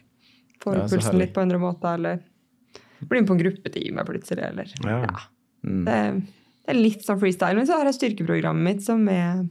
[0.60, 1.20] får Ja, opp pulsen herlig.
[1.22, 2.20] litt på andre måter, eller
[3.08, 4.98] blir med på en gruppetime plutselig, eller Ja.
[5.08, 5.20] ja.
[5.64, 5.86] Mm.
[5.86, 6.24] Det,
[6.66, 9.48] det er litt sånn freestyle, men så har jeg styrkeprogrammet mitt som er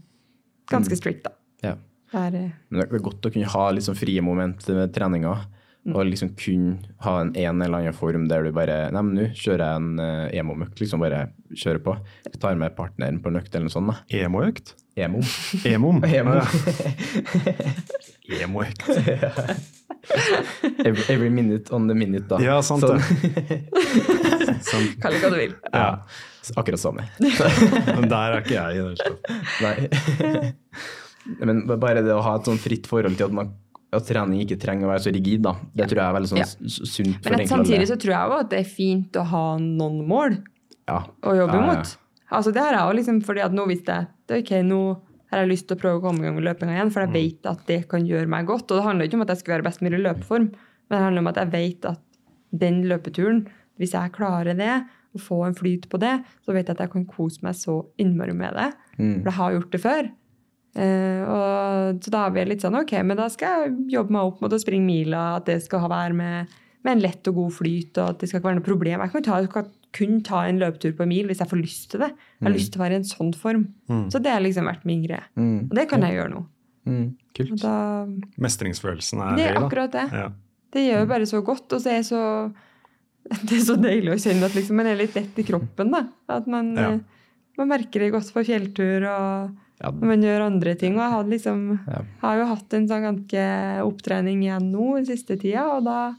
[0.70, 1.34] ganske strict, da.
[1.64, 1.74] Ja.
[2.12, 4.94] Det er, eh, Men det er godt å kunne ha litt sånn frie moment med
[4.94, 5.36] treninga.
[5.86, 9.26] Og liksom kunne ha en, en eller annen form der du bare Nei, men nå
[9.38, 10.74] kjører jeg en uh, emo-møkk.
[10.82, 11.94] Liksom bare kjører på.
[12.26, 13.92] Jeg tar med partneren på en økt eller noe sånt.
[13.92, 14.18] da.
[14.24, 14.74] Emo-økt?
[14.98, 15.20] Emo.
[15.68, 16.02] Emom?
[16.08, 16.40] Emo.
[18.42, 18.82] Emo-økt.
[20.84, 22.38] Every, every minute on the minute, da.
[22.42, 22.98] Ja, sant Sånn.
[22.98, 23.60] det.
[25.02, 25.54] Kall det hva du vil.
[25.70, 25.88] Ja.
[26.56, 27.02] Akkurat samme.
[27.96, 29.20] Men der er ikke jeg i det hele tatt.
[29.64, 30.50] Nei.
[31.42, 33.48] Men bare det å ha et sånn fritt forhold til at, man,
[33.96, 35.56] at trening ikke trenger å være så rigid, da.
[35.74, 36.46] Det tror jeg er veldig sånn Ja.
[36.70, 40.04] sunt for Men samtidig så tror jeg jo at det er fint å ha noen
[40.06, 40.36] mål
[40.86, 41.00] Ja.
[41.26, 41.66] å jobbe Ja, ja.
[41.80, 41.96] mot.
[42.36, 44.80] Altså det har jeg jo liksom, fordi at nå visste jeg at ok, nå
[45.32, 47.12] har jeg lyst til å prøve å komme i gang med løpinga igjen, for Mm.
[47.12, 48.70] jeg vet at det kan gjøre meg godt.
[48.70, 51.02] Og det handler ikke om at jeg skal være best mulig i løpeform, men det
[51.02, 52.00] handler om at jeg vet at
[52.54, 53.46] den løpeturen,
[53.78, 54.84] hvis jeg klarer det,
[55.16, 57.80] og få en flyt på det, så vet jeg at jeg kan kose meg så
[58.00, 58.70] innmari med det.
[58.98, 59.18] Mm.
[59.18, 60.12] For jeg har gjort det før.
[60.76, 64.28] Eh, og, så da er vi litt sånn ok, men da skal jeg jobbe meg
[64.28, 67.40] opp mot å springe mila, at det skal ha være med, med en lett og
[67.40, 69.04] god flyt, og at det skal ikke være noe problem.
[69.06, 71.88] Jeg kan ta, kan kun ta en løpetur på en mil hvis jeg får lyst
[71.92, 72.10] til det.
[72.36, 73.64] Jeg har lyst til å være i en sånn form.
[74.12, 75.24] Så det har liksom vært min greie.
[75.40, 75.70] Mm.
[75.70, 76.42] Og det kan jeg gjøre nå.
[76.86, 77.06] Mm.
[77.16, 77.62] Og Kult.
[77.62, 77.76] da,
[78.40, 79.40] Mestringsfølelsen er høy, da.
[79.40, 80.04] det er akkurat det.
[80.12, 80.28] Ja.
[80.76, 82.22] Det gjør jo bare så godt, og så er jeg så
[83.48, 85.90] det er så deilig å kjenne at liksom, man er litt lett i kroppen.
[85.90, 86.04] da.
[86.28, 86.90] At man, Ja.
[86.92, 87.00] eh,
[87.58, 89.90] man merker det godt på fjelltur og Ja.
[89.90, 90.94] når man gjør andre ting.
[90.96, 92.02] Og jeg hadde liksom, Ja.
[92.22, 93.42] har jo hatt en sånn ganske
[93.84, 95.66] opptrening igjen nå den siste tida.
[95.76, 96.14] Og da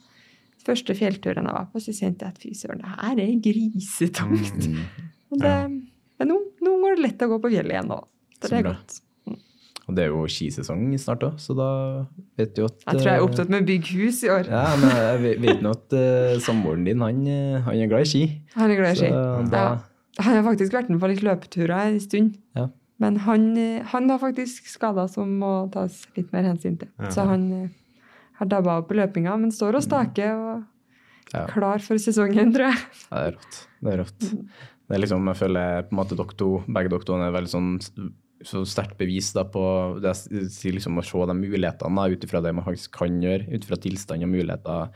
[0.65, 4.67] første fjellturen jeg var på, så kjente jeg at fy søren, det her er grisetungt.
[4.67, 4.80] Mm.
[5.32, 5.82] Og det,
[6.20, 8.00] Men nå, nå går det lett å gå på fjellet igjen nå.
[8.41, 8.72] Så Så det er bra.
[8.74, 9.02] godt.
[9.88, 11.67] Og det er jo skisesong snart òg, så da
[12.38, 14.50] vet du at Jeg tror jeg er eh, opptatt med å bygge hus i år.
[14.52, 18.10] Ja, men jeg vet- nå at uh, samboeren din, han, eh, han er glad i
[18.12, 18.23] ski.
[18.58, 19.12] Han er glad i ski.
[19.54, 19.78] Da- Ja.
[20.26, 22.38] Han har faktisk vært med på litt løpeturer en stund.
[22.58, 22.67] Ja.
[23.00, 26.89] Men han, eh, han har faktisk skader som må tas litt mer hensyn til.
[27.00, 27.10] Ja.
[27.13, 27.67] Så han eh,
[28.39, 30.63] har dabba opp i løpinga, men står og staker og
[31.34, 31.45] Ja.
[31.47, 32.80] klar for sesongen, tror jeg.
[33.12, 33.67] Ja, det er rått.
[33.84, 34.19] Det er rått.
[34.88, 37.52] Det er liksom, jeg føler på en måte dere to, begge dere to er veldig
[37.52, 37.71] sånn
[38.45, 39.62] så sterkt bevis da på
[40.04, 40.13] det
[40.63, 44.26] liksom å se de mulighetene ut ifra det man faktisk kan gjøre, ut ifra tilstand
[44.26, 44.91] og muligheter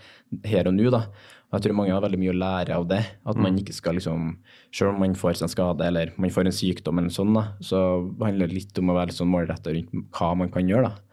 [0.46, 0.90] her og nå.
[0.94, 1.06] da.
[1.52, 3.02] Og jeg tror mange har veldig mye å lære av det.
[3.28, 4.38] At man ikke skal liksom
[4.72, 7.44] Selv om man får seg en skade eller man får en sykdom, eller sånn da,
[7.60, 7.80] så
[8.22, 10.94] handler det litt om å være litt sånn målretta rundt hva man kan gjøre.
[10.94, 11.08] da.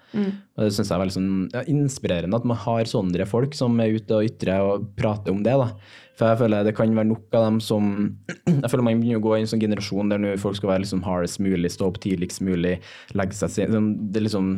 [0.58, 3.78] Og det synes jeg er veldig sånn, ja, inspirerende at man har sånne folk som
[3.80, 5.54] er ute og ytrer og prater om det.
[5.54, 5.70] da.
[6.18, 7.84] For jeg føler det kan være nok av dem som
[8.48, 10.82] Jeg føler man begynner å gå i en sånn generasjon der nå folk skal være
[10.82, 12.80] liksom hardest mulig, stå opp tidligst mulig,
[13.14, 14.48] legge seg sen- sånn, Det er liksom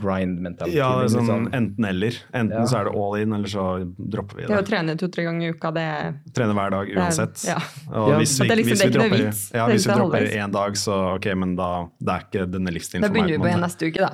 [0.00, 0.74] grind-mentalitet.
[0.78, 1.26] Ja, det er liksom.
[1.28, 2.16] sånn enten-eller.
[2.32, 2.64] Enten Ja.
[2.64, 3.64] så er det all in, eller så
[4.00, 5.86] dropper vi Det å trene to-tre ganger i uka, det
[6.32, 7.44] Trene hver dag uansett.
[7.46, 7.58] ja.
[7.92, 11.26] Og hvis vi, liksom- hvis vi dropper, ja, hvis vi dropper én dag, så ok,
[11.36, 13.14] men da det er ikke denne livsstilen for meg.
[13.14, 14.12] Da begynner vi på en igjen neste uke, da.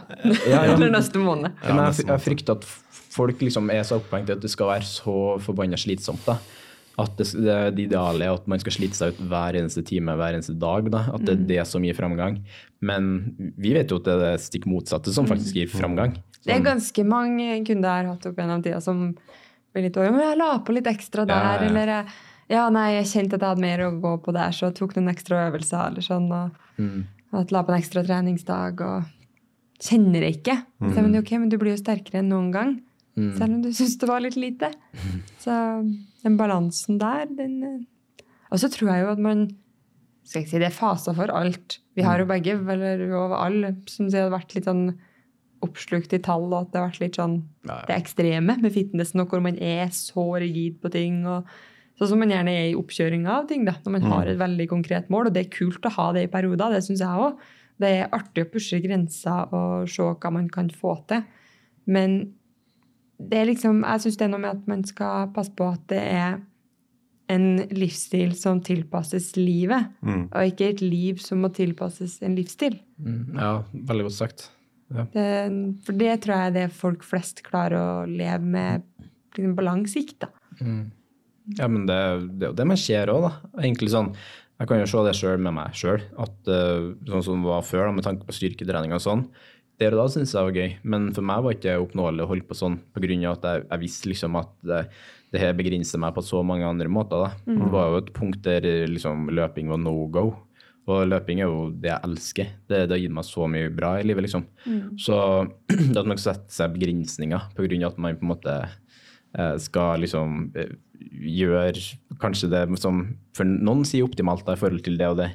[0.50, 0.72] Ja, ja.
[0.74, 1.35] Eller neste måned.
[1.44, 2.64] Ja, men jeg, jeg frykter at
[3.16, 6.24] folk liksom er så opphengt i at det skal være så forbanna slitsomt.
[6.28, 6.38] da.
[6.96, 10.14] At det, det, det ideale er at man skal slite seg ut hver eneste time,
[10.16, 10.88] hver eneste dag.
[10.92, 11.02] da.
[11.16, 12.38] At det er det som gir framgang.
[12.80, 13.10] Men
[13.56, 16.16] vi vet jo at det er det stikk motsatte som faktisk gir framgang.
[16.46, 19.10] Det er ganske mange kunder jeg har hatt opp gjennom tida som
[19.74, 21.68] blir litt over, men jeg la på litt ekstra der, Ja, ja, ja.
[21.68, 22.14] eller
[22.48, 24.94] ja, nei, jeg kjente at jeg hadde mer å gå på der, så jeg tok
[24.96, 27.00] noen ekstra øvelser, eller sånn, og mm,
[27.42, 29.10] at la på en ekstra treningsdag, og
[29.82, 30.56] kjenner det ikke.
[30.80, 32.72] Så jeg, men, ok, men du blir jo sterkere enn noen gang,
[33.18, 33.32] mm.
[33.38, 34.72] selv om du syns det var litt lite.
[35.42, 35.54] Så
[36.24, 39.48] den balansen der, den eh, Og så tror jeg jo at man
[40.26, 41.78] skal ikke si det er faser for alt.
[41.94, 44.88] Vi har jo begge, eller over alle, som sier, vært litt sånn
[45.64, 47.84] oppslukt i tall, og at det har vært litt sånn Ja, ja.
[47.88, 51.22] det ekstreme med fitnessen, og hvor man er så rigid på ting.
[51.30, 51.46] og
[51.96, 54.66] Sånn som man gjerne er i oppkjøringa av ting, da, når man har et veldig
[54.68, 55.30] konkret mål.
[55.30, 57.38] Og det er kult å ha det i perioder, det syns jeg òg.
[57.80, 61.24] Det er artig å pushe grenser og se hva man kan få til.
[61.86, 62.18] Men
[63.20, 65.84] det er liksom, jeg syns det er noe med at man skal passe på at
[65.92, 66.38] det er
[67.32, 70.28] en livsstil som tilpasses livet, Mm.
[70.30, 72.78] og ikke et liv som må tilpasses en livsstil.
[73.02, 74.50] Mm, ja, veldig godt sagt.
[74.94, 75.04] Ja.
[75.12, 75.26] Det,
[75.84, 78.84] for det tror jeg er det folk flest klarer å leve med
[79.34, 80.20] liksom, på lang sikt.
[80.20, 80.28] da.
[81.58, 81.98] Ja, men det,
[82.38, 83.32] det er jo det man ser òg, da.
[83.62, 84.12] Egentlig sånn,
[84.56, 87.66] Jeg kan jo se det sjøl med meg sjøl, at eh, sånn som det var
[87.66, 89.26] før, da, med tanke på styrketrening og sånn.
[89.76, 92.30] Der og da syntes jeg var gøy, men for meg var det ikke oppnåelig å
[92.30, 93.34] holde på sånn pga.
[93.34, 94.80] at jeg, jeg visste liksom at det,
[95.34, 97.26] det her begrenser meg på så mange andre måter.
[97.26, 97.30] da.
[97.44, 100.30] Det var jo et punkt der liksom, løping var no go.
[100.86, 102.50] Og løping er jo det jeg elsker.
[102.70, 104.46] Det, det har gitt meg så mye bra i livet, liksom.
[105.02, 105.18] Så
[105.92, 107.80] det at man setter sette seg begrensninger pga.
[107.90, 108.76] at man på en måte eh,
[109.62, 111.80] skal liksom eh, gjøre
[112.20, 113.02] kanskje det som
[113.36, 115.30] for noen sier optimalt da, i forhold til det og det.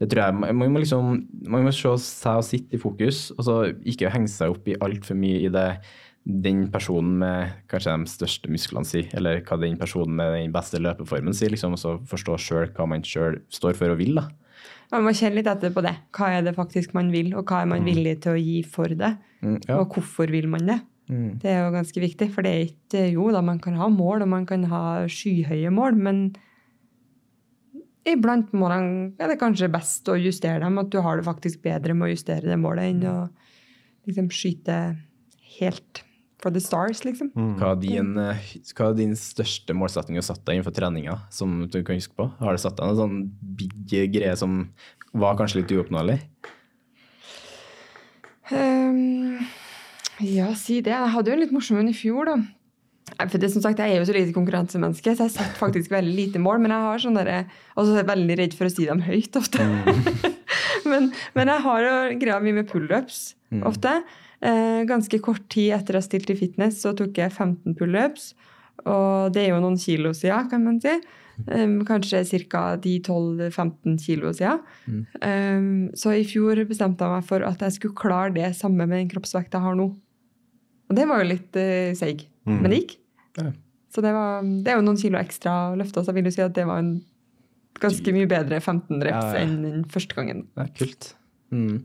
[0.00, 3.46] Det tror jeg, Man må liksom, man må se seg og sitte i fokus, og
[3.46, 3.56] så
[3.88, 5.70] ikke henge seg opp i altfor mye i det
[6.26, 10.80] den personen med kanskje de største musklene sier, eller hva den personen med den beste
[10.82, 14.18] løpeformen sier, liksom, og så forstå sjøl hva man sjøl står for og vil.
[14.18, 14.26] da.
[14.90, 15.94] Man må kjenne litt etter på det.
[16.14, 18.90] Hva er det faktisk man vil, og hva er man villig til å gi for
[18.90, 19.14] det?
[19.42, 19.78] Mm, ja.
[19.78, 20.80] Og hvorfor vil man det?
[21.06, 21.38] Mm.
[21.42, 24.24] Det er jo ganske viktig, for det er ikke Jo da, man kan ha mål,
[24.24, 26.22] og man kan ha skyhøye mål, men
[28.06, 31.94] iblant målene er det kanskje best å justere dem, at du har det faktisk bedre
[31.94, 33.16] med å justere det målet enn å
[34.06, 34.80] liksom skyte
[35.58, 36.02] helt
[36.42, 37.30] for the stars, liksom.
[37.58, 41.62] Hva er din, hva er din største målsetting du har satt deg innenfor treninga, som
[41.64, 42.28] du kan huske på?
[42.42, 43.16] Har du satt deg en sånn
[43.56, 43.72] big
[44.14, 44.66] greie som
[45.16, 46.20] var kanskje litt uoppnåelig?
[50.24, 50.94] Ja, si det.
[50.94, 52.36] Jeg hadde jo en litt morsom en i fjor, da.
[53.30, 56.14] For det som sagt, Jeg er jo så lite konkurransemenneske, så jeg setter faktisk veldig
[56.14, 56.60] lite mål.
[56.64, 59.02] Men jeg har sånn der, Og så er jeg veldig redd for å si dem
[59.06, 59.66] høyt ofte.
[60.90, 64.00] men, men jeg har jo greia mi med pullups ofte.
[64.44, 68.34] Eh, ganske kort tid etter å ha stilt i fitness, så tok jeg 15 pullups.
[68.84, 70.92] Og det er jo noen kilo siden, kan man si.
[71.36, 72.62] Um, kanskje ca.
[72.80, 74.62] 10-12-15 kilo siden.
[75.20, 79.02] Um, så i fjor bestemte jeg meg for at jeg skulle klare det samme med
[79.02, 79.90] den kroppsvekta jeg har nå.
[80.86, 82.96] Og det var jo litt uh, seig, men det gikk.
[83.40, 83.50] Ja.
[83.92, 86.34] Så det, var, det er jo noen kilo ekstra å løfte, så jeg vil jo
[86.36, 86.94] si at det var en
[87.80, 89.44] ganske mye bedre 15 reps Ja, ja.
[89.44, 90.46] enn den første gangen.
[90.56, 91.08] Det er kult.
[91.54, 91.78] Mm.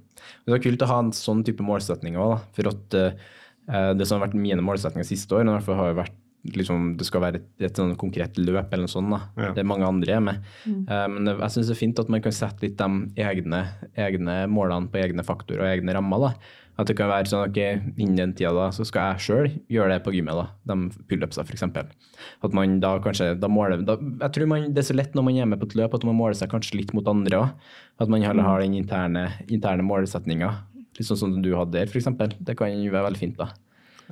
[0.46, 4.20] Det er kult å ha en sånn type målsetning òg, for at uh, det som
[4.20, 6.18] har vært mine målsetninger siste år, hvert fall har jo vært
[6.58, 9.12] liksom, det skal være et, et sånn konkret løp eller noe sånt.
[9.14, 9.20] Da.
[9.38, 9.52] Ja.
[9.56, 10.48] Det er mange andre er med.
[10.66, 12.90] Uh, men det- jeg syns det er fint at man kan sette litt de
[13.22, 13.62] egne,
[13.96, 16.28] egne målene på egne faktorer og egne rammer.
[16.28, 16.34] da.
[16.80, 17.58] At det kan være sånn at
[18.00, 20.38] innen den tida da, så skal jeg sjøl gjøre det på gymmet.
[20.40, 21.66] da, De pullupsa f.eks.
[21.68, 25.28] At man da kanskje da måler da, Jeg tror man, det er så lett når
[25.28, 27.68] man er med på et løp at man måler seg kanskje litt mot andre òg.
[28.02, 30.54] At man heller har den interne, interne målsetninga.
[30.98, 32.10] Litt sånn som du hadde der, f.eks.
[32.40, 33.38] Det kan jo være veldig fint.
[33.42, 33.52] da.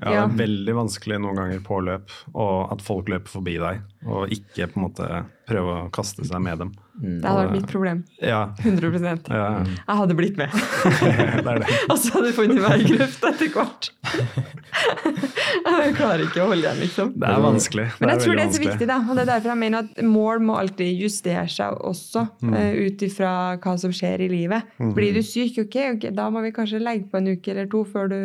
[0.01, 0.27] Ja, Ja.
[0.27, 4.31] Det er veldig vanskelig noen ganger på løp, og at folk løper forbi deg, og
[4.31, 5.07] ikke på en måte
[5.49, 6.71] prøve å kaste seg med dem.
[6.99, 8.01] Det hadde vært mitt problem.
[8.19, 10.51] Ja, 100 ja, Jeg hadde blitt med.
[11.43, 11.77] det er det.
[11.87, 13.89] Og så hadde jeg funnet meg i grøft etter hvert.
[15.69, 17.13] Jeg klarer ikke å holde igjen, liksom.
[17.19, 17.85] Det er vanskelig.
[18.01, 18.97] Men jeg tror det er så viktig, da.
[19.01, 23.03] Og det er derfor jeg mener at mål må alltid justere seg også, eh, ut
[23.05, 23.31] ifra
[23.61, 24.77] hva som skjer i livet.
[24.95, 27.83] Blir du syk, okay, ok, da må vi kanskje legge på en uke eller to
[27.89, 28.19] før du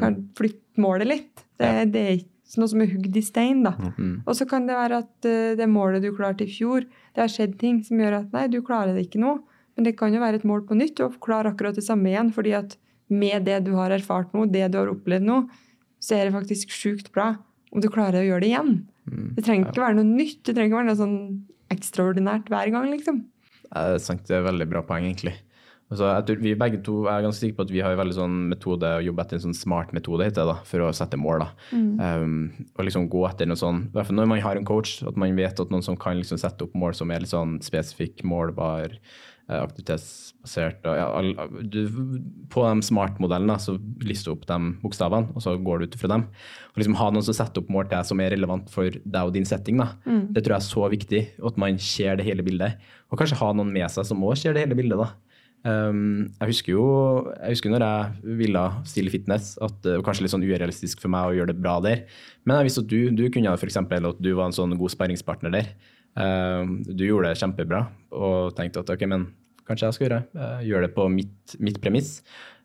[0.00, 1.44] kan flytte målet litt.
[1.58, 3.72] Det, det er ikke noe som er hugd i stein, da.
[4.26, 7.32] Og så kan det være at uh, det målet du klarte i fjor, det har
[7.32, 9.38] skjedd ting som gjør at nei, du klarer det ikke nå.
[9.76, 12.32] Men det kan jo være et mål på nytt og klare akkurat det samme igjen.
[12.32, 12.76] fordi at
[13.12, 15.42] med det du har erfart nå, det du har opplevd nå,
[16.02, 17.34] så er det faktisk sjukt bra
[17.72, 18.74] om du klarer å gjøre det igjen.
[19.36, 20.42] Det trenger ikke være noe nytt.
[20.44, 21.16] Det trenger ikke være noe sånn
[21.72, 23.22] ekstraordinært hver gang, liksom.
[23.70, 25.34] Ja, Det er sant, det er veldig bra poeng, egentlig.
[25.92, 28.16] Altså, jeg tror vi begge to er ganske sikre på at vi har en veldig
[28.16, 31.18] sånn metode å jobbe etter en sånn smart metode heter det da, for å sette
[31.20, 31.44] mål.
[31.44, 31.50] da.
[32.22, 32.38] Um,
[32.78, 35.18] og liksom gå etter noe sånn, i hvert fall når man har en coach, at
[35.20, 38.24] man vet at noen som kan liksom sette opp mål som er litt sånn spesifikk,
[38.24, 38.94] målbar,
[39.50, 40.86] eh, aktivitetsbasert.
[40.88, 41.82] Og, ja, du,
[42.52, 46.14] på de smart-modellene så lister du opp de bokstavene, og så går du ut fra
[46.14, 46.24] dem.
[46.72, 49.20] Og liksom Ha noen som setter opp mål til deg som er relevant for deg
[49.26, 49.76] og din setting.
[49.82, 49.90] da.
[50.32, 52.80] Det tror jeg er så viktig, at man ser det hele bildet.
[53.10, 54.96] Og kanskje ha noen med seg som òg ser det hele bildet.
[54.98, 55.10] da.
[55.62, 56.84] Um, jeg husker jo
[57.36, 61.12] jeg husker når jeg ville stille fitness, at det var kanskje litt sånn urealistisk for
[61.14, 62.06] meg å gjøre det bra der.
[62.42, 63.78] Men jeg visste at du, du kunne f.eks.
[63.78, 65.70] at du var en sånn god sparringspartner der.
[66.18, 69.30] Um, du gjorde det kjempebra og tenkte at ok, men
[69.68, 72.18] kanskje jeg skal gjøre, uh, gjøre det på mitt, mitt premiss.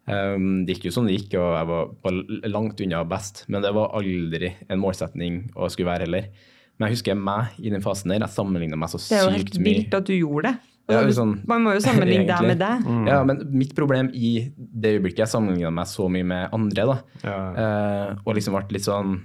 [0.07, 3.43] Um, det gikk jo som det gikk, og jeg var langt unna best.
[3.51, 6.31] Men det var aldri en målsetning å skulle være heller.
[6.77, 9.17] Men jeg husker meg i den fasen der, jeg sammenligna meg så sykt mye.
[9.17, 10.73] Det er jo helt vilt at du gjorde det.
[10.87, 12.85] Ja, sånn, Man må jo sammenligne deg med deg.
[12.87, 13.07] Mm.
[13.09, 16.97] Ja, men mitt problem i det øyeblikket jeg sammenligna meg så mye med andre, da,
[17.25, 17.37] Ja.
[17.63, 19.17] eh, og liksom ble litt sånn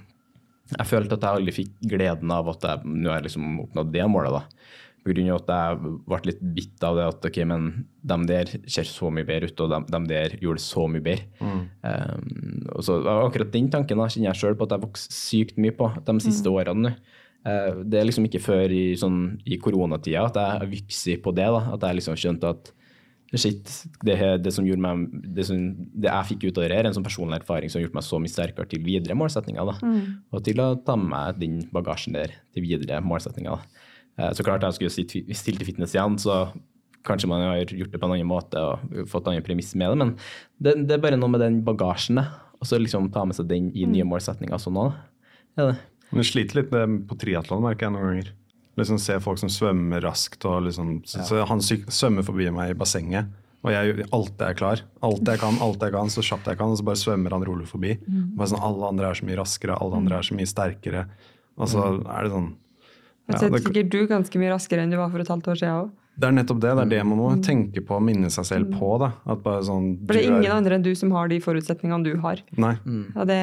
[0.73, 3.93] Jeg følte at jeg aldri fikk gleden av at jeg nå har jeg liksom oppnådd
[3.93, 4.43] det målet, da.
[5.03, 7.65] På grunn av at jeg ble litt bitt av det at ok, men
[8.07, 11.03] de der ser så mye bedre ut, og de, de der gjorde det så mye
[11.03, 11.27] bedre.
[11.83, 15.59] Um, og så Akkurat den tanken da kjenner jeg sjøl på at jeg vokste sykt
[15.61, 16.95] mye på de siste årene nå.
[17.45, 21.49] Eh, det er liksom ikke før i, sånn, i koronatida at jeg vokser på det.
[21.51, 22.73] da, At jeg liksom skjønte at
[23.35, 23.71] shit,
[24.05, 25.61] det, det som gjorde meg, det, som,
[25.97, 28.05] det jeg fikk ut av det, er en sånn personlig erfaring som har gjort meg
[28.05, 29.73] så mye sterkere til videre målsetninger.
[29.73, 29.93] da,
[30.37, 33.57] Og til å ta med meg den bagasjen der til videre målsetninger.
[33.57, 33.89] da.
[34.19, 34.93] Eh, Så klart jeg skulle
[35.35, 36.53] stilt til fitness igjen, så
[37.03, 38.79] kanskje man har gjort det på en annen måte og
[39.11, 40.13] fått andre annen premiss med det, men
[40.61, 42.29] det, det er bare noe med den bagasjen, da,
[42.61, 44.93] og så liksom ta med seg den i nye målsetninger sånn òg.
[45.59, 45.79] er det.
[46.13, 46.73] Men jeg sliter litt
[47.09, 48.33] på triatlon, merker jeg noen ganger.
[48.81, 50.45] Liksom Se folk som svømmer raskt.
[50.49, 53.29] og liksom, så, så Han svømmer forbi meg i bassenget,
[53.63, 54.83] og jeg alt jeg er klar.
[55.05, 57.45] Alt jeg kan, alt jeg kan, så kjapt jeg kan, og så bare svømmer han
[57.47, 57.97] rolig forbi.
[58.37, 61.07] Bare sånn, Alle andre er så mye raskere, alle andre er så mye sterkere.
[61.61, 62.53] Og så er det sånn
[63.31, 65.77] ja, det, sikkert du ganske mye raskere enn du var for et halvt år siden
[65.85, 65.91] òg.
[66.19, 66.73] det er nettopp det.
[66.77, 68.89] Det er det man må tenke på og minne seg selv på.
[69.01, 69.13] da,
[69.63, 72.43] sånn, For det er ingen ingen andre enn du som har de forutsetningene du har.
[72.59, 72.75] Nei.
[73.15, 73.39] Og det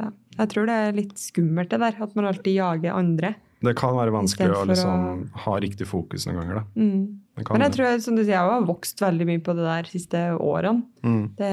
[0.00, 1.98] ja, Jeg tror det er litt skummelt, det der.
[2.04, 3.34] At man alltid jager andre.
[3.64, 6.58] Det kan være vanskelig å liksom, å ha riktig fokus noen ganger.
[6.60, 6.64] da.
[6.76, 7.46] Mm.
[7.50, 9.92] Men jeg tror som du sier, jeg har vokst veldig mye på det der de
[9.94, 10.84] siste årene.
[11.04, 11.22] Mm.
[11.38, 11.50] Det,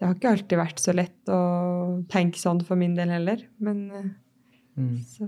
[0.00, 1.40] det har ikke alltid vært så lett å
[2.12, 3.44] tenke sånn for min del heller.
[3.60, 4.10] Men eh,
[4.80, 5.00] Mm.
[5.04, 5.26] så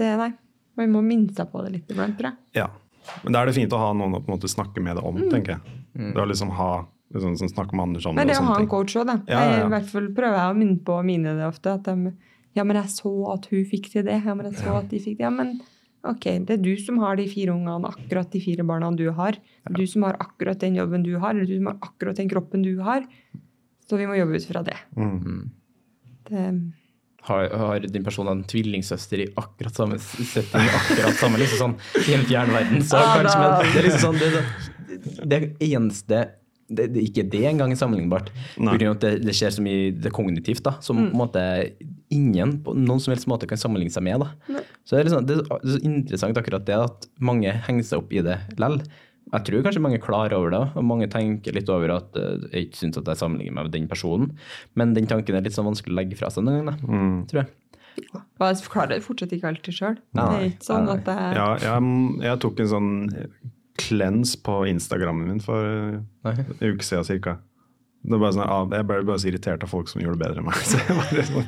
[0.00, 0.30] det, nei.
[0.78, 2.38] Man må minne seg på det litt iblant, tror jeg.
[2.56, 2.68] Ja.
[3.22, 5.04] Men da er det fint å ha noen å på en måte snakke med det
[5.06, 5.76] om, tenker jeg.
[5.94, 6.08] Mm.
[6.16, 6.70] Det å liksom ha
[7.14, 8.20] liksom, som snakker med andre sammen.
[8.20, 8.38] Men det.
[8.40, 9.18] å ha en coach òg, da.
[9.26, 9.56] Ja, ja, ja.
[9.56, 11.74] Jeg, I hvert fall prøver jeg å minne på mine det ofte.
[11.78, 12.14] At de
[12.56, 14.20] Ja, men jeg så at hun fikk til det.
[14.24, 15.26] Ja, men jeg så at de fikk det.
[15.28, 15.58] Ja, men
[16.08, 19.38] ok, det er du som har de fire ungene, akkurat de fire barna du har.
[19.76, 22.64] Du som har akkurat den jobben du har, eller du som har akkurat den kroppen
[22.66, 23.06] du har.
[23.88, 24.76] Så vi må jobbe ut fra det.
[24.96, 25.50] Mm.
[26.28, 26.44] det
[27.28, 32.16] Har, har din person en tvillingsøster i akkurat samme setting, akkurat samme liksom sånn i
[32.16, 34.20] en fjern verden, så ah, kanskje, men det er liksom sånn
[34.88, 36.20] Det, det, det eneste
[36.68, 38.30] det, det, Ikke det engang er sammenlignbart.
[38.58, 41.44] Det, det skjer så mye det kognitivt da, som på en måte
[42.12, 44.20] ingen på noen som helst måte kan sammenligne seg med.
[44.20, 44.62] da.
[44.84, 47.52] Så det er, liksom, det er så- det er så interessant akkurat det at mange
[47.68, 48.80] henger seg opp i det lell.
[49.32, 52.38] Jeg tror kanskje mange er klar over det, og mange tenker litt over at eh,
[52.52, 54.30] jeg ikke syns at jeg sammenligner meg med den personen.
[54.74, 57.26] Men den tanken er litt sånn vanskelig å legge fra seg noen ganger, Mm.
[57.28, 57.48] tror jeg.
[58.40, 59.94] Og jeg forklarer det fortsatt ikke alltid sjøl.
[59.96, 62.90] Det Nei, er ikke sånn nei, at jeg Ja, jeg, jeg tok en sånn
[63.78, 65.62] cleanse på Instagrammen min for
[66.26, 66.34] Nei.
[66.38, 67.32] en uke siden cirka.
[67.98, 70.22] Det var bare sånn, ah, jeg ble bare så irritert av folk som gjorde det
[70.22, 70.54] bedre enn meg.
[70.70, 71.46] Så jeg bare sånn,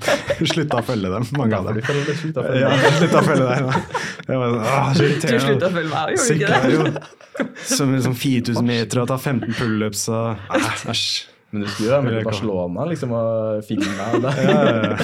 [0.51, 1.75] slutta å følge dem, mange av dem.
[1.79, 1.83] Du
[2.19, 2.77] slutta å følge Ja, å
[3.29, 3.59] følge deg.
[3.69, 3.73] da.
[4.27, 5.45] Jeg var sånn, ah, så Du irriterende.
[5.47, 6.59] slutta å følge meg, gjorde du ikke det?
[6.75, 6.83] jo.
[7.71, 10.59] Som liksom 4000 meter og ta 15 pullups og ah,
[10.91, 11.07] Æsj.
[11.51, 12.31] Men du skulle jo være med Vil til jeg ikke ha.
[12.31, 13.23] Barcelona liksom, og
[13.67, 14.35] filme deg.
[14.43, 14.95] Ja, ja, ja.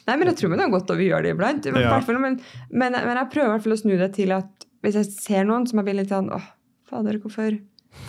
[0.08, 1.66] Nei, men jeg tror det er godt at vi gjør det iblant.
[1.72, 2.00] Men, Ja.
[2.20, 2.40] men,
[2.72, 5.46] men, men jeg prøver i hvert fall å snu det til at hvis jeg ser
[5.48, 6.44] noen som jeg blir litt sånn åh,
[6.90, 7.56] fader, hvorfor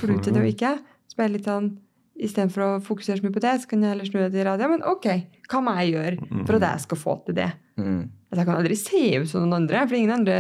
[0.01, 0.73] får du til det og ikke?
[1.07, 1.73] Så blir jeg litt sånn
[2.15, 4.69] Istedenfor å fokusere så mye på det, så kan jeg heller snu det til radio.
[4.71, 5.07] men ok,
[5.51, 7.49] hva må jeg gjøre for at jeg skal få til det?
[7.77, 8.05] Mm.
[8.31, 10.37] At jeg kan aldri se ut som noen andre, for ingen andre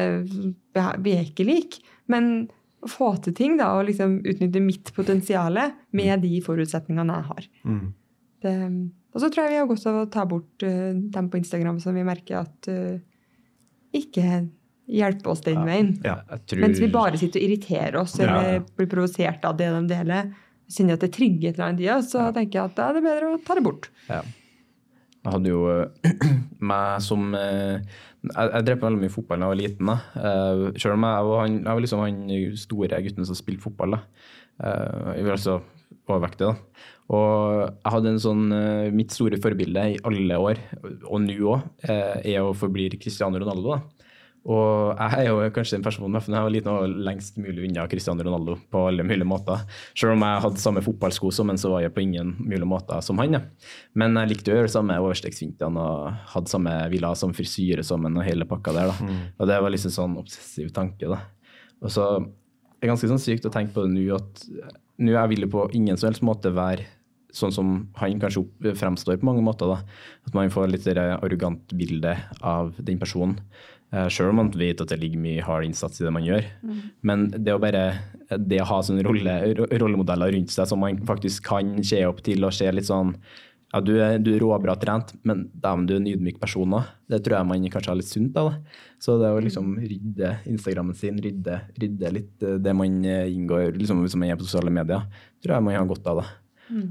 [1.02, 1.80] vi er ikke like.
[2.06, 2.46] Men
[2.78, 5.58] å få til ting da, og liksom utnytte mitt potensial
[5.90, 7.48] med de forutsetningene jeg har.
[7.66, 7.84] Mm.
[8.44, 8.52] Det,
[9.14, 11.80] og så tror jeg vi har godt av å ta bort uh, dem på Instagram
[11.82, 12.96] som vi merker at uh,
[13.94, 14.44] ikke
[14.90, 15.92] hjelper oss den veien.
[16.04, 16.18] Ja.
[16.44, 18.64] Tror, Mens vi bare sitter og irriterer oss eller ja.
[18.76, 20.32] blir provosert av det de deler.
[20.74, 22.98] Kjenner at det trigger et eller annet i oss, så tenker jeg at da er
[22.98, 23.88] det bedre å ta det bort.
[24.10, 24.20] Ja.
[25.24, 26.24] Jeg hadde jo eh,
[26.70, 27.80] meg som Jeg,
[28.28, 29.88] jeg drev på veldig mye fotball da jeg var liten.
[29.92, 29.96] da.
[30.20, 32.18] Eh, Selv om jeg var, han, jeg var liksom han
[32.60, 33.96] store gutten som spilte fotball.
[33.96, 34.02] da.
[34.60, 35.56] Eh, Jeg var altså
[36.04, 36.50] overvektig.
[36.50, 36.90] da.
[37.12, 40.62] Og jeg hadde en sånn eh, Mitt store forbilde i alle år,
[41.04, 43.76] og nå òg, er og forblir Cristiano Ronaldo.
[43.76, 44.04] da.
[44.44, 48.24] Og jeg er jo kanskje den personen jeg var liten og lengst mulig unna Cristiano
[48.26, 49.62] Ronaldo på alle mulige måter.
[49.96, 53.00] Selv om jeg hadde samme fotballsko som han, så var jeg på ingen mulige måter
[53.04, 53.38] som han.
[53.38, 53.40] Ja.
[53.96, 57.86] Men jeg likte å gjøre det samme overstegsfintene og hadde samme, ville ha samme frisyre
[57.88, 58.92] som han og hele pakka der.
[58.92, 59.16] da.
[59.38, 61.08] Og det var liksom sånn obsessiv tanke.
[61.08, 61.22] da.
[61.80, 64.44] Og så er det ganske sånn sykt å tenke på det nå at
[65.02, 66.86] nå jeg ville på ingen som helst måte være
[67.34, 69.66] sånn som han kanskje fremstår på mange måter.
[69.66, 69.80] da.
[70.28, 73.40] At man får litt arrogant bilde av den personen.
[73.94, 76.46] Uh, Sjøl om man vet at det ligger mye hard innsats i det man gjør.
[77.06, 77.84] Men det å bare
[78.40, 82.46] det å ha sånne rolle, rollemodeller rundt seg som man faktisk kan se opp til
[82.46, 83.12] og se litt sånn
[83.74, 86.92] ja, du er, du er råbra trent, men dæven, du er en ydmyk person òg.
[87.10, 88.52] Det tror jeg man kanskje har litt sunt av.
[89.02, 93.74] Så det å liksom rydde Instagrammen sin, rydde, rydde litt eh, det man eh, inngår
[93.80, 95.02] liksom hvis man er på sosiale medier,
[95.42, 96.28] tror jeg man har godt av det.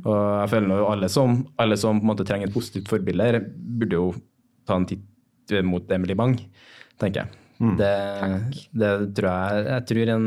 [0.04, 3.42] Og jeg føler jo alle som, alle som på en måte trenger et positivt forbilde,
[3.80, 4.12] burde jo
[4.68, 6.36] ta en titt mot Emily Bang,
[7.02, 7.40] tenker jeg.
[7.80, 7.96] Det,
[8.76, 10.24] det tror jeg Jeg tror en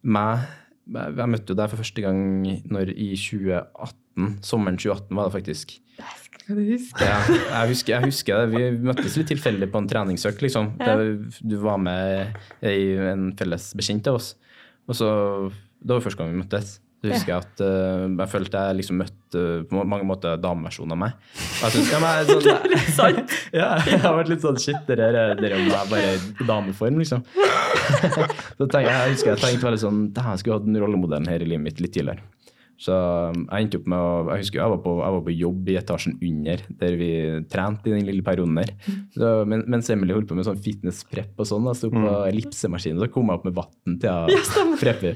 [0.00, 0.44] meg
[0.94, 2.20] Jeg møtte jo deg for første gang
[2.72, 3.98] når, i 2018.
[4.46, 5.78] Sommeren 2018 var det faktisk.
[6.50, 6.60] Du?
[6.98, 8.56] Ja, jeg, husker, jeg husker det.
[8.56, 10.72] Vi møttes litt tilfeldig på en treningsøkt, liksom.
[10.82, 10.96] Ja.
[10.98, 14.32] du var med i en felles bekjent av oss.
[14.90, 15.10] Og så,
[15.78, 16.80] Det var første gang vi møttes.
[17.00, 20.92] Så husker jeg at uh, jeg følte jeg liksom møtte uh, på mange måter dameversjonen
[20.92, 21.14] av meg.
[21.38, 23.36] Og jeg synes, ja, men, sånn, sant.
[23.56, 27.00] ja, jeg har vært litt sånn shit, det der er det er bare i dameform,
[27.00, 27.24] liksom.
[28.58, 31.40] så tenk, jeg husker jeg tenkte veldig sånn Dæven, jeg skulle hatt en rollemodellen her
[31.40, 32.26] i livet mitt litt tidligere.
[32.80, 35.32] Så um, jeg endte opp med å Jeg husker jeg var på, jeg var på
[35.36, 37.10] jobb i etasjen under, der vi
[37.52, 38.70] trente i den lille perioden der.
[39.12, 42.00] Så, men, mens Emily holdt på med sånn fitness-prep og sånn, da, sto på
[42.30, 44.24] ellipsemaskinen, så kom jeg opp med vann til å
[44.80, 45.12] preppe.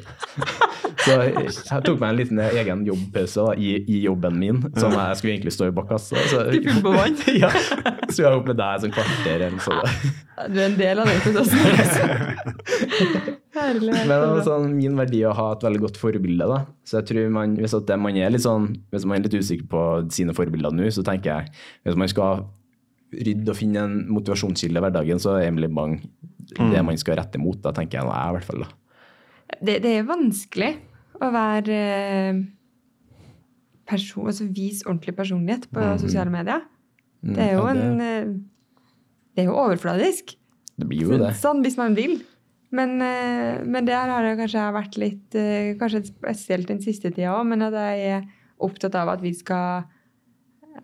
[1.04, 3.62] Så jeg, jeg tok meg en liten egen jobbpause da, i,
[3.92, 6.14] i jobben min, som jeg skulle egentlig stå i bakkassa.
[6.30, 7.14] Så, Du fylte på vann?
[7.42, 7.50] ja,
[8.10, 9.84] så jeg opp med deg sånn kvarter eller noe sånt.
[10.52, 12.08] Du er en del av den prosessen.
[13.54, 13.94] Herlig.
[14.10, 16.46] Men sånn, min verdi å ha et veldig godt forbilde.
[16.50, 16.64] da.
[16.84, 19.36] Så jeg tror man, Hvis at det, man er litt sånn, hvis man er litt
[19.38, 19.82] usikker på
[20.12, 21.52] sine forbilder nå, så tenker jeg
[21.84, 22.44] hvis man skal
[23.14, 26.00] rydde og finne en motivasjonskilde i hverdagen, så er Emily Bang
[26.58, 27.60] det man skal rette mot.
[27.62, 28.68] da, tenker jeg, nå er jeg i hvert fall da.
[29.62, 30.72] det, det er vanskelig
[31.22, 32.42] å være eh,
[33.86, 36.62] person, altså vise ordentlig personlighet på sosiale medier.
[37.22, 37.66] Det er jo Mm.
[37.68, 38.40] ja, det- en eh,
[39.36, 40.36] Det er jo overfladisk.
[40.78, 41.32] Det blir jo det.
[41.34, 42.20] Sånn hvis man vil.
[42.74, 47.36] Men, eh, men der har det kanskje vært litt eh, Kanskje spesielt den siste tida
[47.36, 48.24] òg, men at jeg er
[48.64, 49.84] opptatt av at vi skal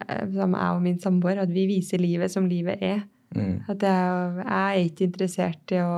[0.06, 3.02] eh, Som jeg og min samboer, at vi viser livet som livet er.
[3.34, 3.56] Mm.
[3.70, 5.94] At jeg, jeg er ikke interessert i å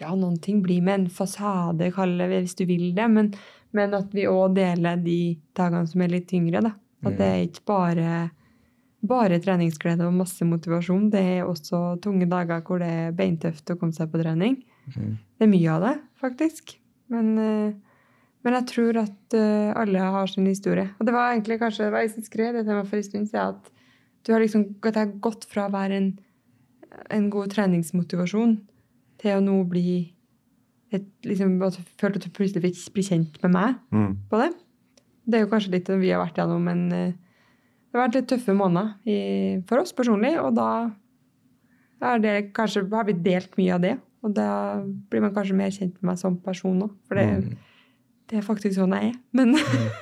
[0.00, 3.28] Ja, noen ting blir med en fasade, kall det hvis du vil det, men,
[3.70, 6.72] men at vi òg deler de dagene som er litt tyngre, da.
[7.04, 8.08] At det er ikke bare
[9.04, 11.10] bare treningsglede og masse motivasjon.
[11.12, 14.56] Det er også tunge dager hvor det er beintøft å komme seg på trening.
[15.38, 16.76] Det er mye av det, faktisk.
[17.12, 17.74] Men, eh,
[18.44, 20.90] men jeg tror at eh, alle har sin historie.
[21.00, 23.28] Og det var egentlig kanskje det var jeg som skrev det temaet for en stund
[23.30, 23.70] siden, at
[24.24, 26.10] du har liksom at jeg har gått fra å være en,
[27.10, 28.58] en god treningsmotivasjon
[29.20, 30.12] til å nå bli
[30.94, 34.16] et, liksom, at du følte at du plutselig fikk bli kjent med meg Mm.
[34.30, 34.52] på det.
[35.26, 38.28] Det er jo kanskje litt vi har vært gjennom, men eh, det har vært litt
[38.28, 40.90] tøffe måneder i, for oss personlig, og da
[42.20, 43.94] det kanskje, har vi delt mye av det.
[44.24, 44.48] Og da
[45.12, 47.56] blir man kanskje mer kjent med meg som person òg, for det,
[48.30, 49.18] det er faktisk sånn jeg er.
[49.36, 49.52] Men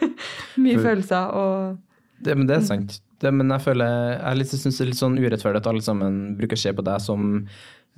[0.62, 1.80] mye For- følelser og
[2.22, 3.00] Det, men det er sant.
[3.22, 6.58] Det, men jeg føler, jeg syns det er litt sånn urettferdig at alle sammen bruker
[6.58, 7.26] å se på deg som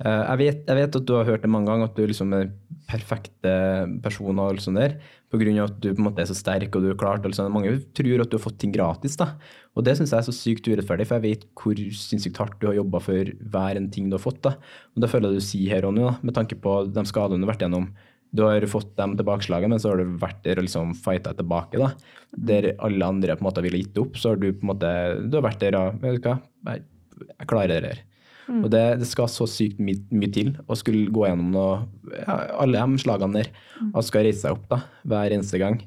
[0.03, 2.49] jeg, vet, jeg vet at du har hørt det mange ganger, at du liksom er
[2.89, 3.51] perfekte
[4.03, 4.97] personen og alt sånt der,
[5.35, 7.25] av at du på en måte er så sterk og du er klart.
[7.25, 7.51] og.
[7.51, 9.33] Mange tror at du har fått ting gratis, da.
[9.75, 12.69] Og det syns jeg er så sykt urettferdig, for jeg vet hvor sinnssykt hardt du
[12.69, 14.41] har jobba for hver en ting du har fått.
[14.45, 14.55] da.
[14.95, 17.47] Og det føler jeg du sier her og nå, med tanke på de skadene du
[17.47, 17.89] har vært gjennom.
[18.35, 21.79] Du har fått dem tilbakeslaget, men så har du vært der og liksom fighta tilbake.
[21.79, 21.91] da.
[22.35, 24.91] Der alle andre på en måte ville gitt opp, så har du på en måte
[25.23, 26.39] du har vært der og vet du hva,
[26.71, 26.83] jeg,
[27.31, 28.03] jeg klarer det her.
[28.51, 31.77] Og det, det skal så sykt mye, mye til å skulle gå gjennom noe,
[32.13, 33.51] ja, alle de slagene der
[33.91, 35.79] og skal reise seg opp da, hver eneste gang.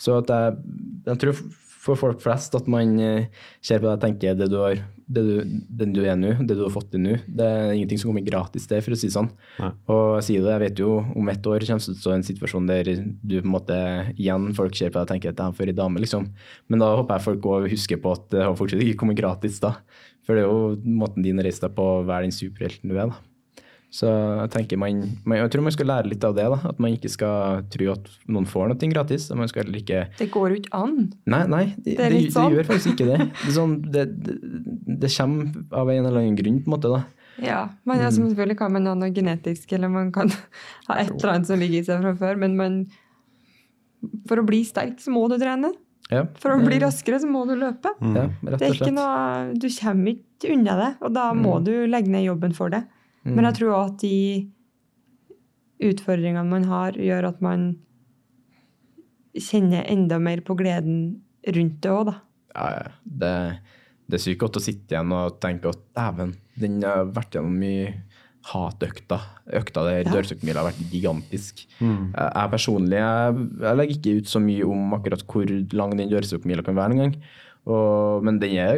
[0.00, 0.58] Så at jeg,
[1.08, 1.40] jeg tror
[1.86, 3.26] for folk flest at man eh,
[3.64, 5.34] ser på det og tenker det du har, det du,
[5.80, 8.26] den du er nå, det du har fått til nå, det er ingenting som kommer
[8.26, 9.30] gratis til, for å si det sånn.
[9.62, 9.70] Nei.
[9.94, 12.16] Og jeg sier det, jeg vet jo om ett år kommer det til å stå
[12.16, 13.78] en situasjon der du på en måte
[14.16, 16.28] igjen folk ser på deg og tenker at det er for ei dame, liksom.
[16.72, 19.62] Men da håper jeg folk òg husker på at det har fortsatt ikke kommet gratis,
[19.62, 19.76] da.
[20.26, 22.98] For det er jo måten din reiser reise deg på å være den superhelten du
[22.98, 23.22] er, da.
[23.96, 26.44] Så jeg tenker man, man, jeg tror man skal lære litt av det.
[26.52, 29.28] da, At man ikke skal tro at noen får noe gratis.
[29.30, 30.96] og man skal heller ikke Det går jo ikke an.
[31.24, 33.28] Nei, nei det, Det det, det, gjør faktisk ikke det.
[33.44, 34.36] Det, sånn, det, det,
[35.06, 36.92] det kommer av en eller annen grunn, på en måte.
[36.92, 37.04] da.
[37.46, 40.34] Ja, men altså, Selvfølgelig kan man ha noe genetisk, eller man kan
[40.88, 42.78] ha et eller annet som ligger i seg fra før, men man,
[44.28, 45.72] for å bli sterk, så må du trene.
[46.12, 47.90] Ja, For å bli raskere, så må du løpe.
[48.00, 52.12] ja, Det er ikke noe, Du kommer ikke unna det, og da må du legge
[52.12, 52.84] ned jobben for det.
[53.26, 54.50] Men jeg tror også at de
[55.90, 57.66] utfordringene man har, gjør at man
[59.36, 61.00] kjenner enda mer på gleden
[61.56, 62.14] rundt det òg, da.
[62.54, 62.86] Ja, ja.
[63.04, 63.32] Det,
[64.06, 67.58] det er sykt godt å sitte igjen og tenke at dæven, den har vært gjennom
[67.60, 67.90] mye
[68.46, 69.18] hatøkta.
[69.58, 71.64] Økta der dørstokkmila har vært gigantisk.
[71.80, 76.10] Jeg, jeg personlig jeg, jeg legger ikke ut så mye om akkurat hvor lang den
[76.12, 77.16] dørstokkmila kan være noen gang.
[77.66, 78.76] Og, men den er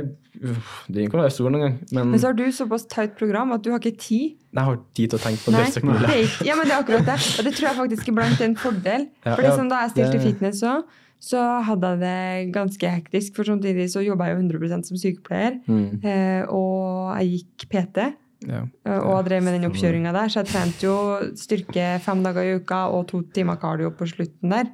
[0.89, 1.75] Den kan være stor noen gang.
[1.93, 4.39] Men, Men så har du såpass tight program at du har ikke tid.
[4.55, 6.14] jeg har tid til å tenke på dørstokkmila.
[6.47, 7.19] ja, men det er akkurat det.
[7.39, 9.05] Og det tror jeg faktisk iblant er en fordel.
[9.27, 12.91] Ja, For liksom, ja, da jeg stilte det- fitness òg, så hadde jeg det ganske
[12.95, 13.35] hektisk.
[13.37, 15.59] For samtidig så jobba jeg jo 100 som sykepleier.
[15.66, 15.99] Mm.
[16.07, 18.09] Eh, og jeg gikk PT.
[18.47, 18.62] Ja.
[18.86, 20.28] eh, Og drev med den oppkjøringa der.
[20.30, 20.95] Så jeg trente jo
[21.34, 24.70] styrke fem dager i uka og to timer kardio på slutten der.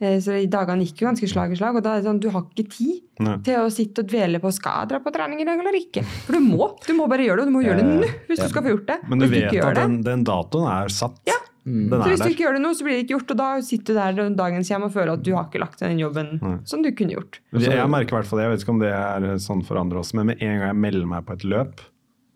[0.00, 1.76] Eh, Så i dagene gikk jo ganske slag i slag.
[1.76, 3.36] Og da er det sånn, du har ikke tid Nei.
[3.42, 6.04] til å sitte og dvele på skal jeg dra på trening i dag eller ikke.
[6.26, 6.72] For du må.
[6.86, 8.74] Du må bare gjøre det, og du må gjøre det nå hvis du skal få
[8.76, 8.98] gjort det.
[9.08, 11.18] Men du du vet at den, den datoen er satt.
[11.26, 11.34] Ja.
[11.68, 12.30] Den så er hvis du der.
[12.32, 14.68] ikke gjør det nå, så blir det ikke gjort, og da sitter du der dagens
[14.72, 16.30] hjem og føler at du har ikke lagt den jobben
[16.64, 17.40] som du kunne gjort.
[17.52, 19.76] Jeg, jeg merker i hvert fall det, jeg vet ikke om det er sånn for
[19.76, 21.82] andre også, men med en gang jeg melder meg på et løp,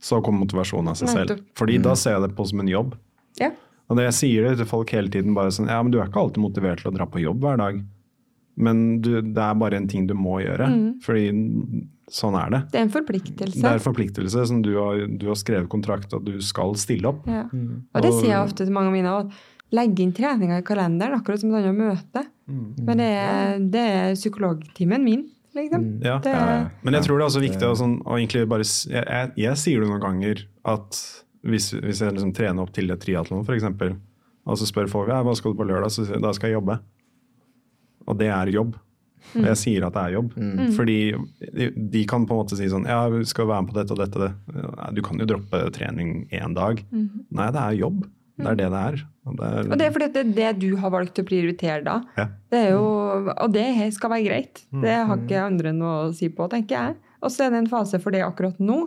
[0.03, 1.43] så kommer motivasjonen av seg selv.
[1.59, 2.97] Fordi da ser jeg det på som en jobb.
[3.39, 3.53] Ja.
[3.91, 6.11] Og det jeg sier det til folk hele tiden, bare sånn, ja, men du er
[6.11, 7.83] ikke alltid motivert til å dra på jobb hver dag.
[8.63, 10.67] Men du, det er bare en ting du må gjøre,
[11.05, 11.25] fordi
[12.13, 12.61] sånn er det.
[12.75, 13.61] Det er en forpliktelse.
[13.63, 17.09] Det er en forpliktelse som du har, du har skrevet kontrakt at du skal stille
[17.09, 17.25] opp.
[17.31, 17.47] Ja.
[17.49, 19.33] Og det sier jeg ofte til mange av mine òg.
[19.73, 22.27] Legge inn treninga i kalenderen, akkurat som et annet møte.
[22.85, 25.23] Men det er, det er psykologtimen min,
[25.57, 25.89] liksom.
[26.05, 26.19] Ja.
[26.23, 26.37] Det
[26.83, 29.61] Men jeg tror det er også viktig å, sånn, å egentlig bare jeg, jeg, jeg
[29.61, 31.03] sier det noen ganger at
[31.43, 33.69] hvis, hvis jeg liksom trener opp til et triatlon f.eks.,
[34.43, 36.51] og så spør folk ja, hva skal du på lørdag, så sier jeg da skal
[36.51, 36.81] jeg jobbe.
[38.11, 38.73] Og det er jobb.
[39.39, 40.33] Og jeg sier at det er jobb.
[40.75, 40.97] Fordi
[41.55, 43.95] de, de kan på en måte si sånn Ja, vi skal være med på dette
[43.95, 44.19] og dette.
[44.19, 44.65] det.
[44.97, 46.83] Du kan jo droppe trening én dag.
[46.91, 48.03] Nei, det er jobb.
[48.39, 49.01] Det er det det er.
[49.29, 51.25] Og det er, og det er fordi at det er det du har valgt å
[51.29, 51.99] prioritere da.
[52.17, 52.25] ja.
[52.51, 52.85] Det er jo,
[53.33, 54.63] og det skal være greit.
[54.83, 56.97] Det har ikke andre noe å si på, tenker jeg.
[57.23, 58.79] Og så er det en fase for det akkurat nå.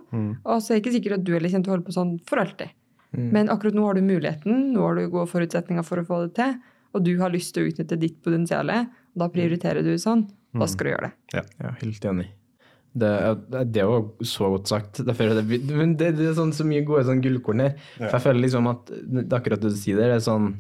[0.44, 2.16] Og så er det ikke sikkert at du heller kommer til å holde på sånn
[2.28, 2.74] for alltid.
[3.16, 6.34] Men akkurat nå har du muligheten, nå har du gode forutsetninger for å få det
[6.36, 6.58] til,
[6.96, 8.68] og du har lyst til å utnytte ditt potensial.
[9.16, 10.26] Da prioriterer du sånn.
[10.56, 11.44] Da skal du gjøre det.
[11.64, 12.28] Ja, helt enig.
[12.96, 13.10] Det,
[13.76, 15.02] er- jo så godt sagt.
[15.06, 17.74] Derfor er det, men det, det er sånn, så mye gode sånn gullkorn her.
[17.98, 20.54] For jeg føler liksom at det er akkurat det du sier der, det er sånn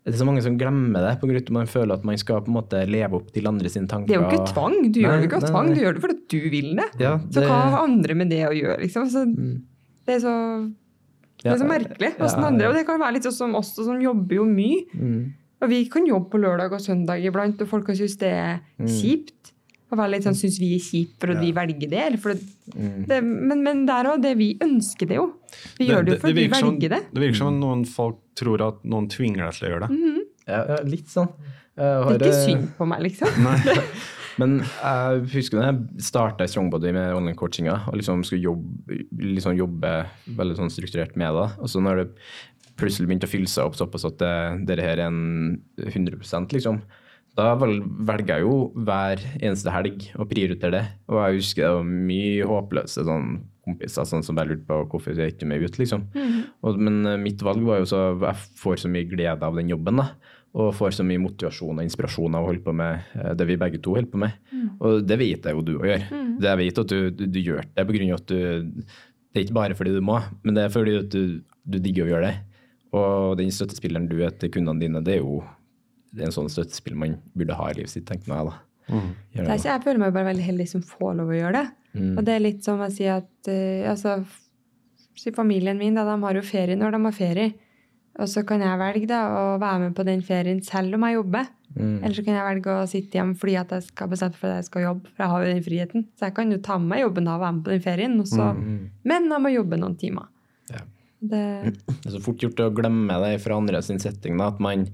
[0.00, 2.16] det er så mange som glemmer det, på grunn av at man føler at man
[2.18, 4.08] skal på en måte leve opp til andre sine tanker.
[4.08, 4.76] Det er jo ikke tvang.
[4.94, 5.74] Du gjør det ikke av tvang, nei.
[5.76, 6.86] du gjør det fordi du vil det.
[7.04, 9.10] Ja, Så hva har andre med det å gjøre, liksom?
[9.12, 10.32] Så, det, er så,
[11.44, 12.10] det er så Ja, merkelig.
[12.14, 14.80] ja, Hvordan andre, og det kan være litt sånn som oss som jobber jo mye.
[14.96, 15.20] Mm.
[15.60, 18.60] Og vi kan jobbe på lørdag og søndag iblant, og folk kan synes det er
[18.80, 18.88] Mm.
[18.96, 19.39] kjipt.
[19.90, 22.02] Og være litt sånn, Syns vi er kjipe, for at vi velger det?
[22.06, 23.06] Eller for at Mm.
[23.08, 25.24] det men, men der òg, det vi ønsker det jo.
[25.80, 27.00] Vi gjør det jo fordi vi velger det.
[27.10, 29.98] det virker som noen folk tror at noen tvinger deg til å gjøre det.
[30.46, 31.28] Ja, ja, litt sånn.
[31.80, 33.28] Har, Det er ikke synd på meg, liksom.
[34.40, 39.58] Men jeg husker da jeg starta i Strongbody med online-coachinga og liksom skulle jobbe, liksom
[39.58, 39.90] jobbe
[40.38, 41.48] veldig sånn strukturert med det.
[41.58, 42.08] Og så når det
[42.80, 44.32] plutselig begynte å fylle seg opp såpass at det,
[44.70, 46.78] dette her er en 100 liksom,
[47.38, 50.82] da velger jeg jo hver eneste helg å prioritere det.
[51.10, 53.30] Og jeg husker det var mye håpløse sånn
[53.64, 56.06] kompiser sånn som bare lurte på hvorfor jeg ikke med ut, liksom.
[56.64, 59.70] Og, men eh, mitt valg var jo så jeg får så mye glede av den
[59.70, 60.08] jobben, da.
[60.58, 63.58] Og får så mye motivasjon og inspirasjon av å holde på med eh, det vi
[63.60, 64.34] begge to holder på med.
[64.80, 66.08] Og det vet jeg jo du òg gjør.
[66.40, 68.40] Det jeg vet at du, du, du gjør det på grunn av at du
[69.30, 72.08] Det er ikke bare fordi du må, men det er fordi at du, du digger
[72.08, 72.36] å gjøre det.
[72.98, 75.44] Og den støttespilleren du er til kundene dine, det er jo
[76.10, 78.58] det er en sånn støttespill man burde ha i livet sitt, tenker jeg da.
[78.90, 79.10] Mm.
[79.34, 81.66] Det er ikke, jeg føler meg bare veldig heldig som får lov å gjøre det.
[81.94, 82.12] Mm.
[82.16, 84.16] Og det er litt som å si at uh, altså,
[85.18, 87.52] si familien min da, de har jo ferie når de har ferie.
[88.20, 91.16] Og så kan jeg velge da, å være med på den ferien selv om jeg
[91.20, 91.46] jobber.
[91.76, 92.00] Mm.
[92.02, 94.58] Eller så kan jeg velge å sitte hjemme fordi at jeg skal bestemme for at
[94.58, 95.12] jeg skal jobbe.
[95.14, 96.06] For jeg har jo den friheten.
[96.18, 98.18] Så jeg kan jo ta med meg jobben da og være med på den ferien.
[98.20, 98.50] Og så,
[99.06, 100.26] Men jeg må jobbe noen timer.
[101.20, 104.38] Det, Det er så fort gjort å glemme det fra andre sin setting.
[104.40, 104.86] Da, at man,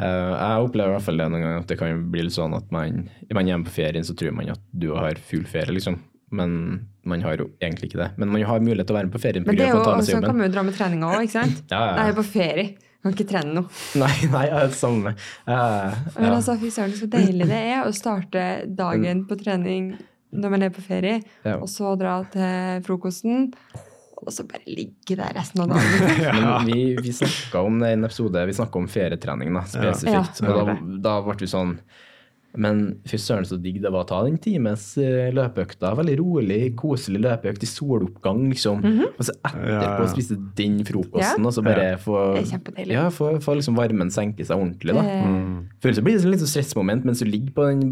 [0.00, 2.56] uh, jeg opplever i hvert fall det noen ganger at det kan bli litt sånn
[2.58, 5.76] at man, man er hjemme på ferien, så tror man at du har full ferie,
[5.78, 6.00] liksom.
[6.34, 6.52] Men
[7.02, 8.10] man har jo egentlig ikke det.
[8.20, 9.96] Men man har mulighet til å være med på ferien men det er jo, å
[10.06, 11.64] så kan man jo dra med treninga òg, ikke sant?
[11.72, 11.96] Ja, ja.
[11.98, 12.68] Jeg er på ferie.
[13.00, 13.80] Kan ikke trene noe.
[14.02, 15.14] Nei, nei, jeg er det samme.
[15.48, 16.34] Eh, Men ja.
[16.36, 18.42] altså, fy søren, så deilig det er å starte
[18.76, 19.94] dagen på trening
[20.30, 21.22] når man er på ferie,
[21.56, 23.48] og så dra til frokosten,
[24.20, 26.20] og så bare ligge der resten av dagen.
[26.44, 30.42] Men vi, vi snakka om det i en episode, vi snakka om ferietrening da, spesifikt.
[30.44, 30.52] Ja.
[30.52, 30.76] og da,
[31.08, 31.76] da ble vi sånn
[32.58, 35.92] Men fy søren så digg det var å ta den times eh, løpeøkta.
[36.00, 38.80] Veldig rolig, koselig løpeøkt i soloppgang, liksom.
[39.16, 40.06] Og så etterpå Ja, ja.
[40.10, 41.46] spise den frokosten, Ja.
[41.46, 42.16] og så bare få.
[42.90, 45.02] Ja, få, få liksom varmen senke seg ordentlig, da.
[45.02, 45.68] Mm.
[45.82, 47.82] Føles det blir det litt sånn stressmoment mens du ligger på den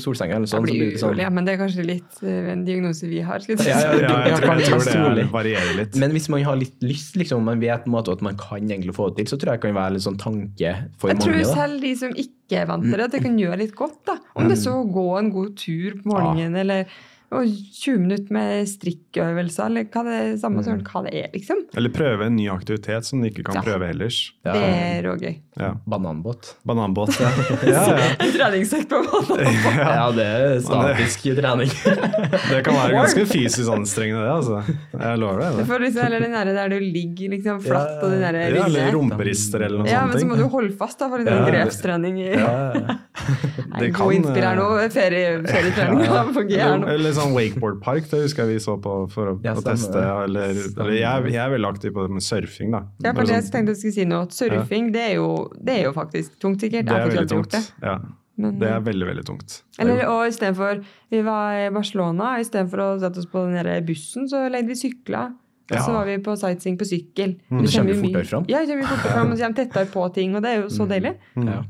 [0.00, 0.62] solsenga eller sånn.
[0.64, 3.20] så blir urolig, det sånn, ja, men det er kanskje litt eh, en diagnose vi
[3.20, 3.38] har.
[3.44, 5.96] Skal Ja, ja, Ja, jeg, tror, jeg tror det er, varierer litt.
[6.00, 8.64] Men hvis man har litt lyst, liksom, man vet på en måte at man kan
[8.64, 11.20] egentlig få det til, så tror jeg det kan være litt sånn tanke for Jeg
[11.20, 11.44] tror mange.
[11.44, 11.54] da.
[11.60, 13.98] selv de som ikke er vant til det, at det kan gjøre litt godt.
[14.08, 14.18] da.
[14.38, 16.86] Om det så å gå en god tur på morgenen, eller
[17.32, 20.82] og 20 minutter med strikkøvelser, eller hva det er, samme mm.
[20.88, 21.62] hva det er, liksom.
[21.76, 23.62] Eller prøve en ny aktivitet som du ikke kan Ja.
[23.66, 24.18] prøve ellers.
[24.44, 24.52] Ja.
[24.52, 25.34] Det er rågøy.
[25.60, 25.70] Ja.
[25.86, 26.54] Bananbåt.
[26.64, 27.30] Bananbåt, ja.
[27.68, 28.10] ja, ja.
[28.36, 29.80] Treningsøkt på bananbåt.
[29.80, 31.72] Ja, det er statisk trening.
[31.72, 34.32] Det kan være ganske fysisk anstrengende, det.
[34.36, 34.62] altså.
[34.92, 35.66] Jeg lover det, deg det.
[35.72, 38.92] får liksom, eller den der, der du ligger liksom flatt, og den der Ja, eller
[38.96, 41.52] rumperister eller noe Ja, men så må du holde fast da, for en Ja, det-
[41.56, 42.20] grepstrening.
[42.22, 44.66] i Nei, Det god kan, innspill her nå.
[44.82, 46.22] eh, Ferie, ferietrening ja.
[46.34, 46.88] fungerer Eller, nå.
[46.96, 49.98] eller sånn wakeboardpark, det husker jeg vi så på for å, Ja, å teste.
[49.98, 52.82] Eller, eller jeg, jeg er veldig aktiv på det med surfing, da.
[53.04, 54.30] Ja, for Det er jeg tenkte jeg skulle si noe.
[54.32, 56.90] surfing, det er jo, det er jo faktisk tungt, sikkert.
[56.90, 57.54] det er veldig tungt.
[57.54, 57.62] det.
[57.82, 57.98] Ja,
[58.42, 59.60] Men, det er veldig, veldig tungt.
[59.78, 60.80] Eller, og istedenfor
[61.12, 64.78] Vi var i Barcelona, istedenfor å sette oss på den der bussen, så leide vi
[64.78, 65.34] sykler.
[65.72, 67.36] Og så var vi på sightseeing på sykkel.
[67.48, 68.46] Du kommer fort fortere fram.
[68.50, 70.72] Ja, vi kommer fortere fram, og så kommer tettere på ting, og det er jo
[70.72, 71.14] så deilig.
[71.38, 71.60] Ja.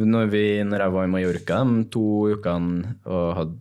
[0.00, 3.54] Når, vi, når jeg var i Mallorca de to ukene og hadde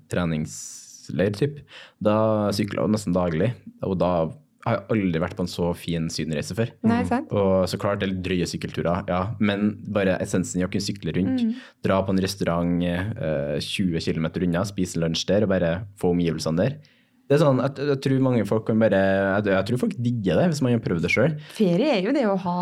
[1.14, 1.61] treningsleir, typ,
[2.03, 3.53] da sykla jeg nesten daglig.
[3.84, 4.32] Og da
[4.64, 6.72] har jeg aldri vært på en så fin sydenreise før.
[6.88, 7.32] Nei, sant?
[7.36, 9.36] Og så klart, det er litt drøye sykkelturer, ja.
[9.43, 11.43] Men bare essensen i å kunne sykle rundt,
[11.84, 16.61] dra på en restaurant eh, 20 km unna, spise lunsj der og bare få omgivelsene
[16.61, 16.80] der.
[17.28, 20.39] Det er sånn, jeg, jeg tror mange folk kan bare jeg, jeg tror folk digger
[20.41, 21.38] det hvis man har prøvd det sjøl.
[21.55, 22.57] Ferie er jo det å ha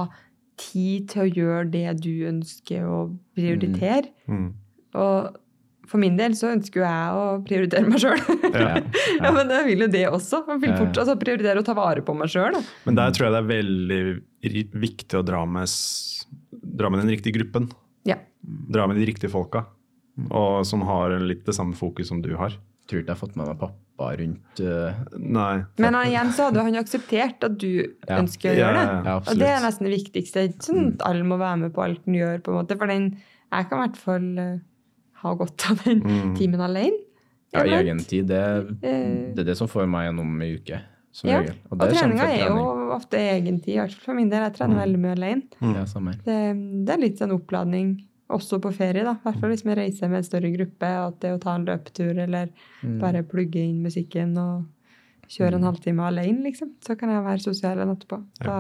[0.62, 3.00] tid til å gjøre det du ønsker å
[3.38, 4.10] prioritere.
[4.30, 4.52] Mm.
[5.02, 5.40] Og
[5.90, 8.22] for min del så ønsker jo jeg å prioritere meg sjøl.
[8.52, 8.74] Ja.
[9.24, 10.42] ja, men jeg vil jo det også.
[10.50, 12.58] Jeg vil fortsatt altså, prioritere å ta vare på meg sjøl.
[12.88, 14.02] Men der tror jeg det er veldig
[14.84, 15.72] viktig å dra med,
[16.82, 17.70] dra med den riktige gruppen.
[18.08, 18.18] Ja.
[18.44, 19.66] Dra med de riktige folka.
[20.30, 22.52] Og som har litt det samme fokus som du har.
[22.58, 25.62] Jeg Tror ikke jeg har fått med meg pappa rundt uh, Nei.
[25.80, 27.70] Men han, igjen så hadde han jo akseptert at du
[28.10, 28.18] Ja.
[28.18, 28.82] ønsker å gjøre det.
[28.90, 29.04] ja, ja.
[29.06, 30.44] Ja, og det er nesten det viktigste.
[30.50, 32.78] Ikke sånn at alle må være med på alt han gjør, på en måte.
[32.82, 33.06] For den,
[33.54, 34.58] jeg kan i hvert fall eh,
[35.24, 36.02] ha godt av den
[36.38, 37.00] timen alene.
[37.52, 38.40] Ja, i egen tid, det,
[38.82, 40.78] Eh, det er det som får meg gjennom ei uke.
[41.12, 41.58] Som Ja, regel.
[41.68, 42.62] Og, og treninga er jo
[42.96, 44.46] ofte egen tid, i hvert fall for min del.
[44.48, 45.42] Jeg trener veldig mye alene.
[45.76, 46.14] Ja, samme.
[46.24, 46.38] Det,
[46.88, 47.90] det er litt sånn oppladning
[48.32, 49.18] også på ferie, da.
[49.20, 50.88] I hvert fall hvis vi reiser med en større gruppe.
[51.10, 52.54] At det å ta en løpetur eller
[53.04, 54.64] bare plugge inn musikken og
[55.28, 56.72] kjøre en halvtime alene, liksom.
[56.80, 58.22] Så kan jeg være sosial en etterpå.
[58.40, 58.58] Da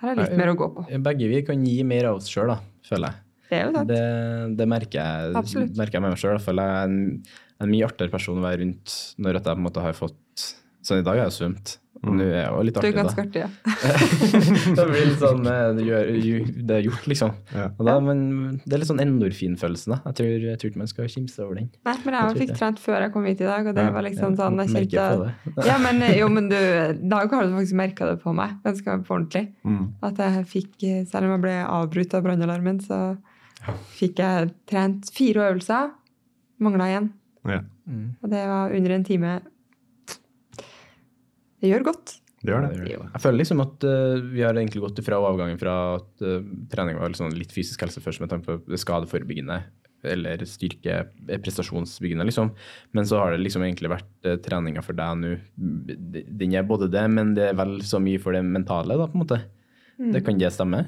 [0.00, 0.86] her er litt Ja, mer å gå på.
[1.04, 2.56] Begge vi kan gi mer av oss sjøl,
[2.88, 3.20] føler jeg.
[3.48, 3.90] Det er jo sant.
[3.90, 4.04] Det,
[4.60, 6.38] det merker, jeg, merker jeg med meg sjøl.
[6.38, 6.98] Jeg er en,
[7.58, 10.48] en mye artigere person å være rundt når jeg på en måte har fått
[10.88, 11.72] Sånn i dag har jeg svømt.
[12.06, 12.94] Nå er jeg jo litt artig, da.
[12.94, 13.48] Du er ganske artig, ja.
[14.78, 16.10] det blir litt sånn eh, det, gjør,
[16.68, 17.32] det er gjort, liksom.
[17.50, 17.64] Ja.
[17.74, 18.20] Og da, men
[18.62, 19.94] det er litt sånn endorfinfølelsen.
[19.96, 19.98] da.
[20.12, 21.66] Jeg tror, jeg tror ikke man skal kimse over den.
[21.88, 23.94] Nei, men jeg Jeg fikk trent før jeg kom hit i dag, og det Ja,
[23.96, 25.32] var liksom sånn jeg kjente det.
[25.66, 28.98] Ja, men jo, men du, i dag har du faktisk merka det på meg, ganske
[29.02, 29.44] på ordentlig.
[29.66, 29.84] Mm.
[30.06, 30.76] At jeg fikk,
[31.10, 33.02] selv om jeg ble avbrutt av brannalarmen, så
[33.98, 35.90] fikk jeg trent fire øvelser.
[36.62, 37.10] Mangla én.
[37.48, 37.60] Ja,
[38.22, 39.38] Og det var under en time.
[41.58, 42.18] Det gjør godt.
[42.42, 42.70] det gjør det.
[42.76, 43.10] Det gjør det.
[43.14, 46.38] Jeg føler liksom at uh, vi har egentlig gått ifra avgangen fra at uh,
[46.70, 49.62] trening var liksom litt fysisk helse først med tanke på skadeforebyggende
[50.06, 50.92] eller styrke
[51.26, 52.52] eh, prestasjonsbyggende, liksom.
[52.94, 55.32] Men så har det liksom egentlig vært uh, treninga for deg nå.
[55.58, 59.18] Den er både det, men det er vel så mye for det mentale, da, på
[59.18, 59.40] en måte.
[59.98, 60.84] Det kan det stemme?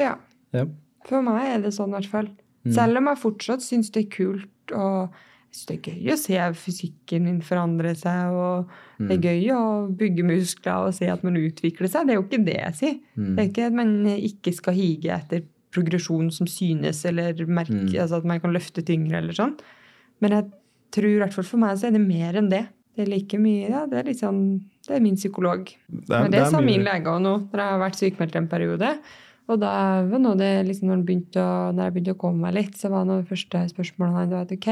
[0.00, 0.14] Ja.
[0.56, 0.64] Ja.
[1.06, 2.28] For meg er det sånn i hvert fall.
[2.74, 5.10] Selv om jeg fortsatt syns det er kult og
[5.68, 8.66] det er gøy å se fysikken min forandre seg, og
[8.98, 9.60] det er gøy å
[9.96, 12.06] bygge muskler og se at man utvikler seg.
[12.06, 12.98] Det er jo ikke det jeg sier.
[13.36, 18.16] Det er ikke at man ikke skal hige etter progresjon som synes, eller merke, altså
[18.18, 19.56] at man kan løfte tyngre eller sånn.
[20.20, 20.50] Men jeg
[20.92, 22.66] tror i hvert fall for meg så er det mer enn det.
[22.96, 25.64] Det er like mye, ja, det er litt sånn, det er min psykolog.
[25.88, 28.36] Det er- Men det, det sa min lege òg nå, når jeg har vært sykemeldt
[28.36, 28.98] en periode.
[29.46, 29.72] Og da
[30.08, 32.90] var noe det, liksom, når, begynte å, når jeg begynte å komme meg litt, så
[32.90, 34.70] var noe av det første spørsmålet han var ok,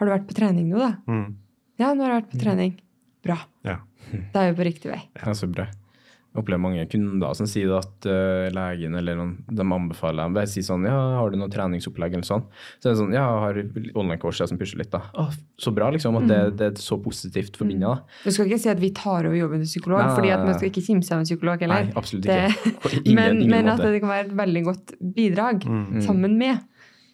[0.00, 0.92] har du vært på trening nå, da?
[1.08, 1.28] Mm.
[1.80, 2.74] Ja, nå har jeg vært på trening.
[3.24, 3.36] Bra.
[3.64, 3.78] Ja.
[4.34, 5.00] Da er vi på riktig vei.
[5.16, 5.70] Ja, så bra.
[6.30, 10.46] Jeg opplever mange kunder som sier at uh, legen eller noen, de anbefaler dem bare
[10.46, 12.44] sier sånn Ja, har du noe treningsopplegg eller sånn?
[12.78, 13.58] Så er det sånn Ja, jeg har
[13.98, 15.00] online-coach som pusher litt, da.
[15.18, 15.24] Å,
[15.58, 16.14] så bra, liksom.
[16.20, 17.96] At det, det er så positivt forbinda.
[17.96, 18.20] da.
[18.22, 20.54] Du skal ikke si at vi tar over jobben til psykolog, Nei, fordi at man
[20.54, 21.88] skal ikke kimse av en psykolog heller.
[21.90, 22.72] Nei, absolutt ikke.
[22.86, 26.00] Det, ingen- men, ingen men at det kan være et veldig godt bidrag Mm.
[26.06, 26.62] sammen med.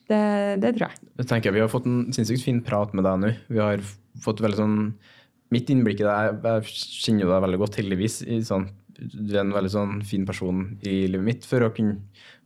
[0.07, 0.21] Det,
[0.63, 1.01] det tror jeg.
[1.19, 3.31] Jeg tenker Vi har fått en sinnssykt fin prat med deg nå.
[3.51, 3.81] Vi har
[4.23, 4.77] fått veldig sånn
[5.55, 6.69] Mitt innblikk i deg Jeg
[7.03, 8.21] kjenner jo deg veldig godt, heldigvis.
[8.27, 11.99] i sånn, Du er en veldig sånn fin person i livet mitt for å kunne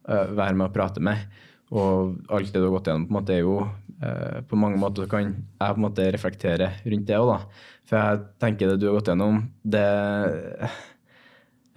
[0.09, 1.23] uh, være med og prate med.
[1.71, 4.81] Og alt det du har gått gjennom, på en måte er jo uh, På mange
[4.83, 7.69] måter kan jeg på en måte reflektere rundt det òg, da.
[7.87, 9.87] For jeg tenker det du har gått gjennom, det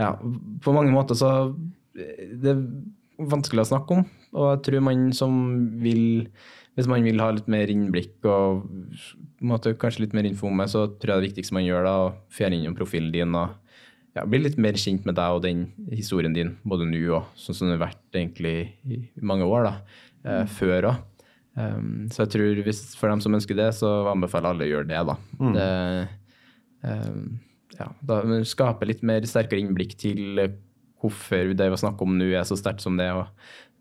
[0.01, 0.15] Ja,
[0.65, 1.30] på mange måter så
[1.93, 2.65] Det er
[3.30, 4.05] vanskelig å snakke om.
[4.34, 5.34] Og jeg tror man som
[5.84, 6.32] vil
[6.74, 8.65] Hvis man vil ha litt mer innblikk og
[9.45, 11.91] måte, kanskje litt mer info om meg, så tror jeg det viktigste man gjør, da,
[12.07, 13.51] å fjerne innom profilen din og
[14.14, 17.57] ja, bli litt mer kjent med deg og den historien din, både nå og sånn
[17.57, 18.55] som det har vært egentlig
[18.86, 19.74] i mange år, da,
[20.26, 21.01] eh, før òg.
[21.53, 24.89] Um, så jeg tror hvis, for dem som ønsker det, så anbefaler alle å gjøre
[24.89, 25.16] det, da.
[25.38, 25.51] Mm.
[25.53, 25.68] Det,
[26.89, 27.28] um,
[27.78, 30.41] ja, da skape litt mer sterkere innblikk til
[31.01, 33.30] hvorfor det vi snakker om nå er så sterkt som det, og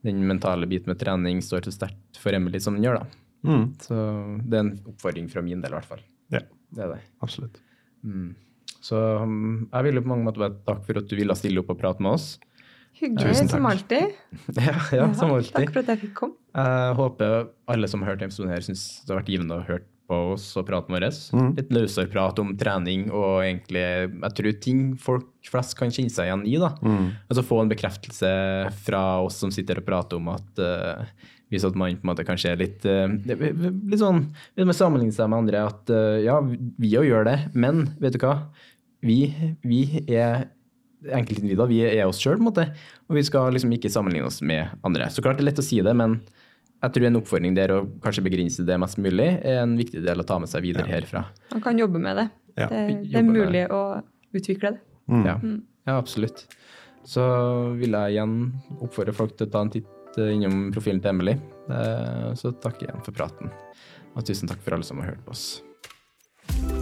[0.04, 3.22] den mentale biten med trening står så sterkt for Emily som den gjør, da.
[3.42, 3.66] Mm.
[3.82, 3.98] Så
[4.46, 6.02] det er en oppfordring fra min del, i hvert fall.
[6.32, 7.00] Ja, Det det.
[7.24, 7.60] absolutt.
[8.02, 8.34] Mm.
[8.82, 11.62] Så um, jeg vil jo på mange måter bare takke for at du ville stille
[11.62, 12.34] opp og prate med oss.
[12.98, 13.56] Hyggelig Tusen takk.
[13.56, 14.18] som alltid.
[14.68, 15.54] ja, ja, som alltid.
[15.56, 16.38] Takk for at jeg fikk komme.
[16.52, 19.86] Jeg håper alle som har hørt episoden, her syns det har vært givende å høre
[20.12, 21.06] på oss og praten vår.
[21.32, 21.50] Mm.
[21.58, 26.28] Litt løsere prat om trening og egentlig Jeg tror ting folk flest kan kjenne seg
[26.28, 26.56] igjen i.
[26.60, 26.74] da.
[26.82, 27.12] Mm.
[27.28, 28.32] Altså få en bekreftelse
[28.84, 31.06] fra oss som sitter og prater om at uh,
[31.52, 34.24] hvis at man på en måte kanskje er litt uh, litt sånn,
[34.56, 38.16] Hvis man sammenligner seg med andre, at uh, ja, vi òg gjør det, men vet
[38.16, 38.36] du hva?
[39.02, 39.18] Vi,
[39.66, 39.80] vi
[40.14, 40.46] er
[41.02, 41.66] enkeltindivider.
[41.70, 42.66] Vi er oss sjøl, på en måte.
[43.10, 45.08] Og vi skal liksom ikke sammenligne oss med andre.
[45.10, 46.20] Så klart det er lett å si det, men
[46.82, 50.22] jeg tror en oppfordring der å kanskje begrense det mest mulig, er en viktig del
[50.22, 51.24] å ta med seg videre herfra.
[51.52, 52.28] Man kan jobbe med det.
[52.58, 53.82] Ja, det, det er mulig å
[54.34, 54.82] utvikle det.
[55.10, 55.24] Mm.
[55.26, 55.36] Ja.
[55.88, 56.44] ja, absolutt.
[57.06, 57.22] Så
[57.78, 58.36] vil jeg igjen
[58.82, 61.34] oppfordre folk til å ta en titt eh, innom profilen til Emily.
[61.70, 63.50] Eh, Så takk igjen for praten.
[64.14, 66.81] Og tusen takk for alle som har hørt på oss.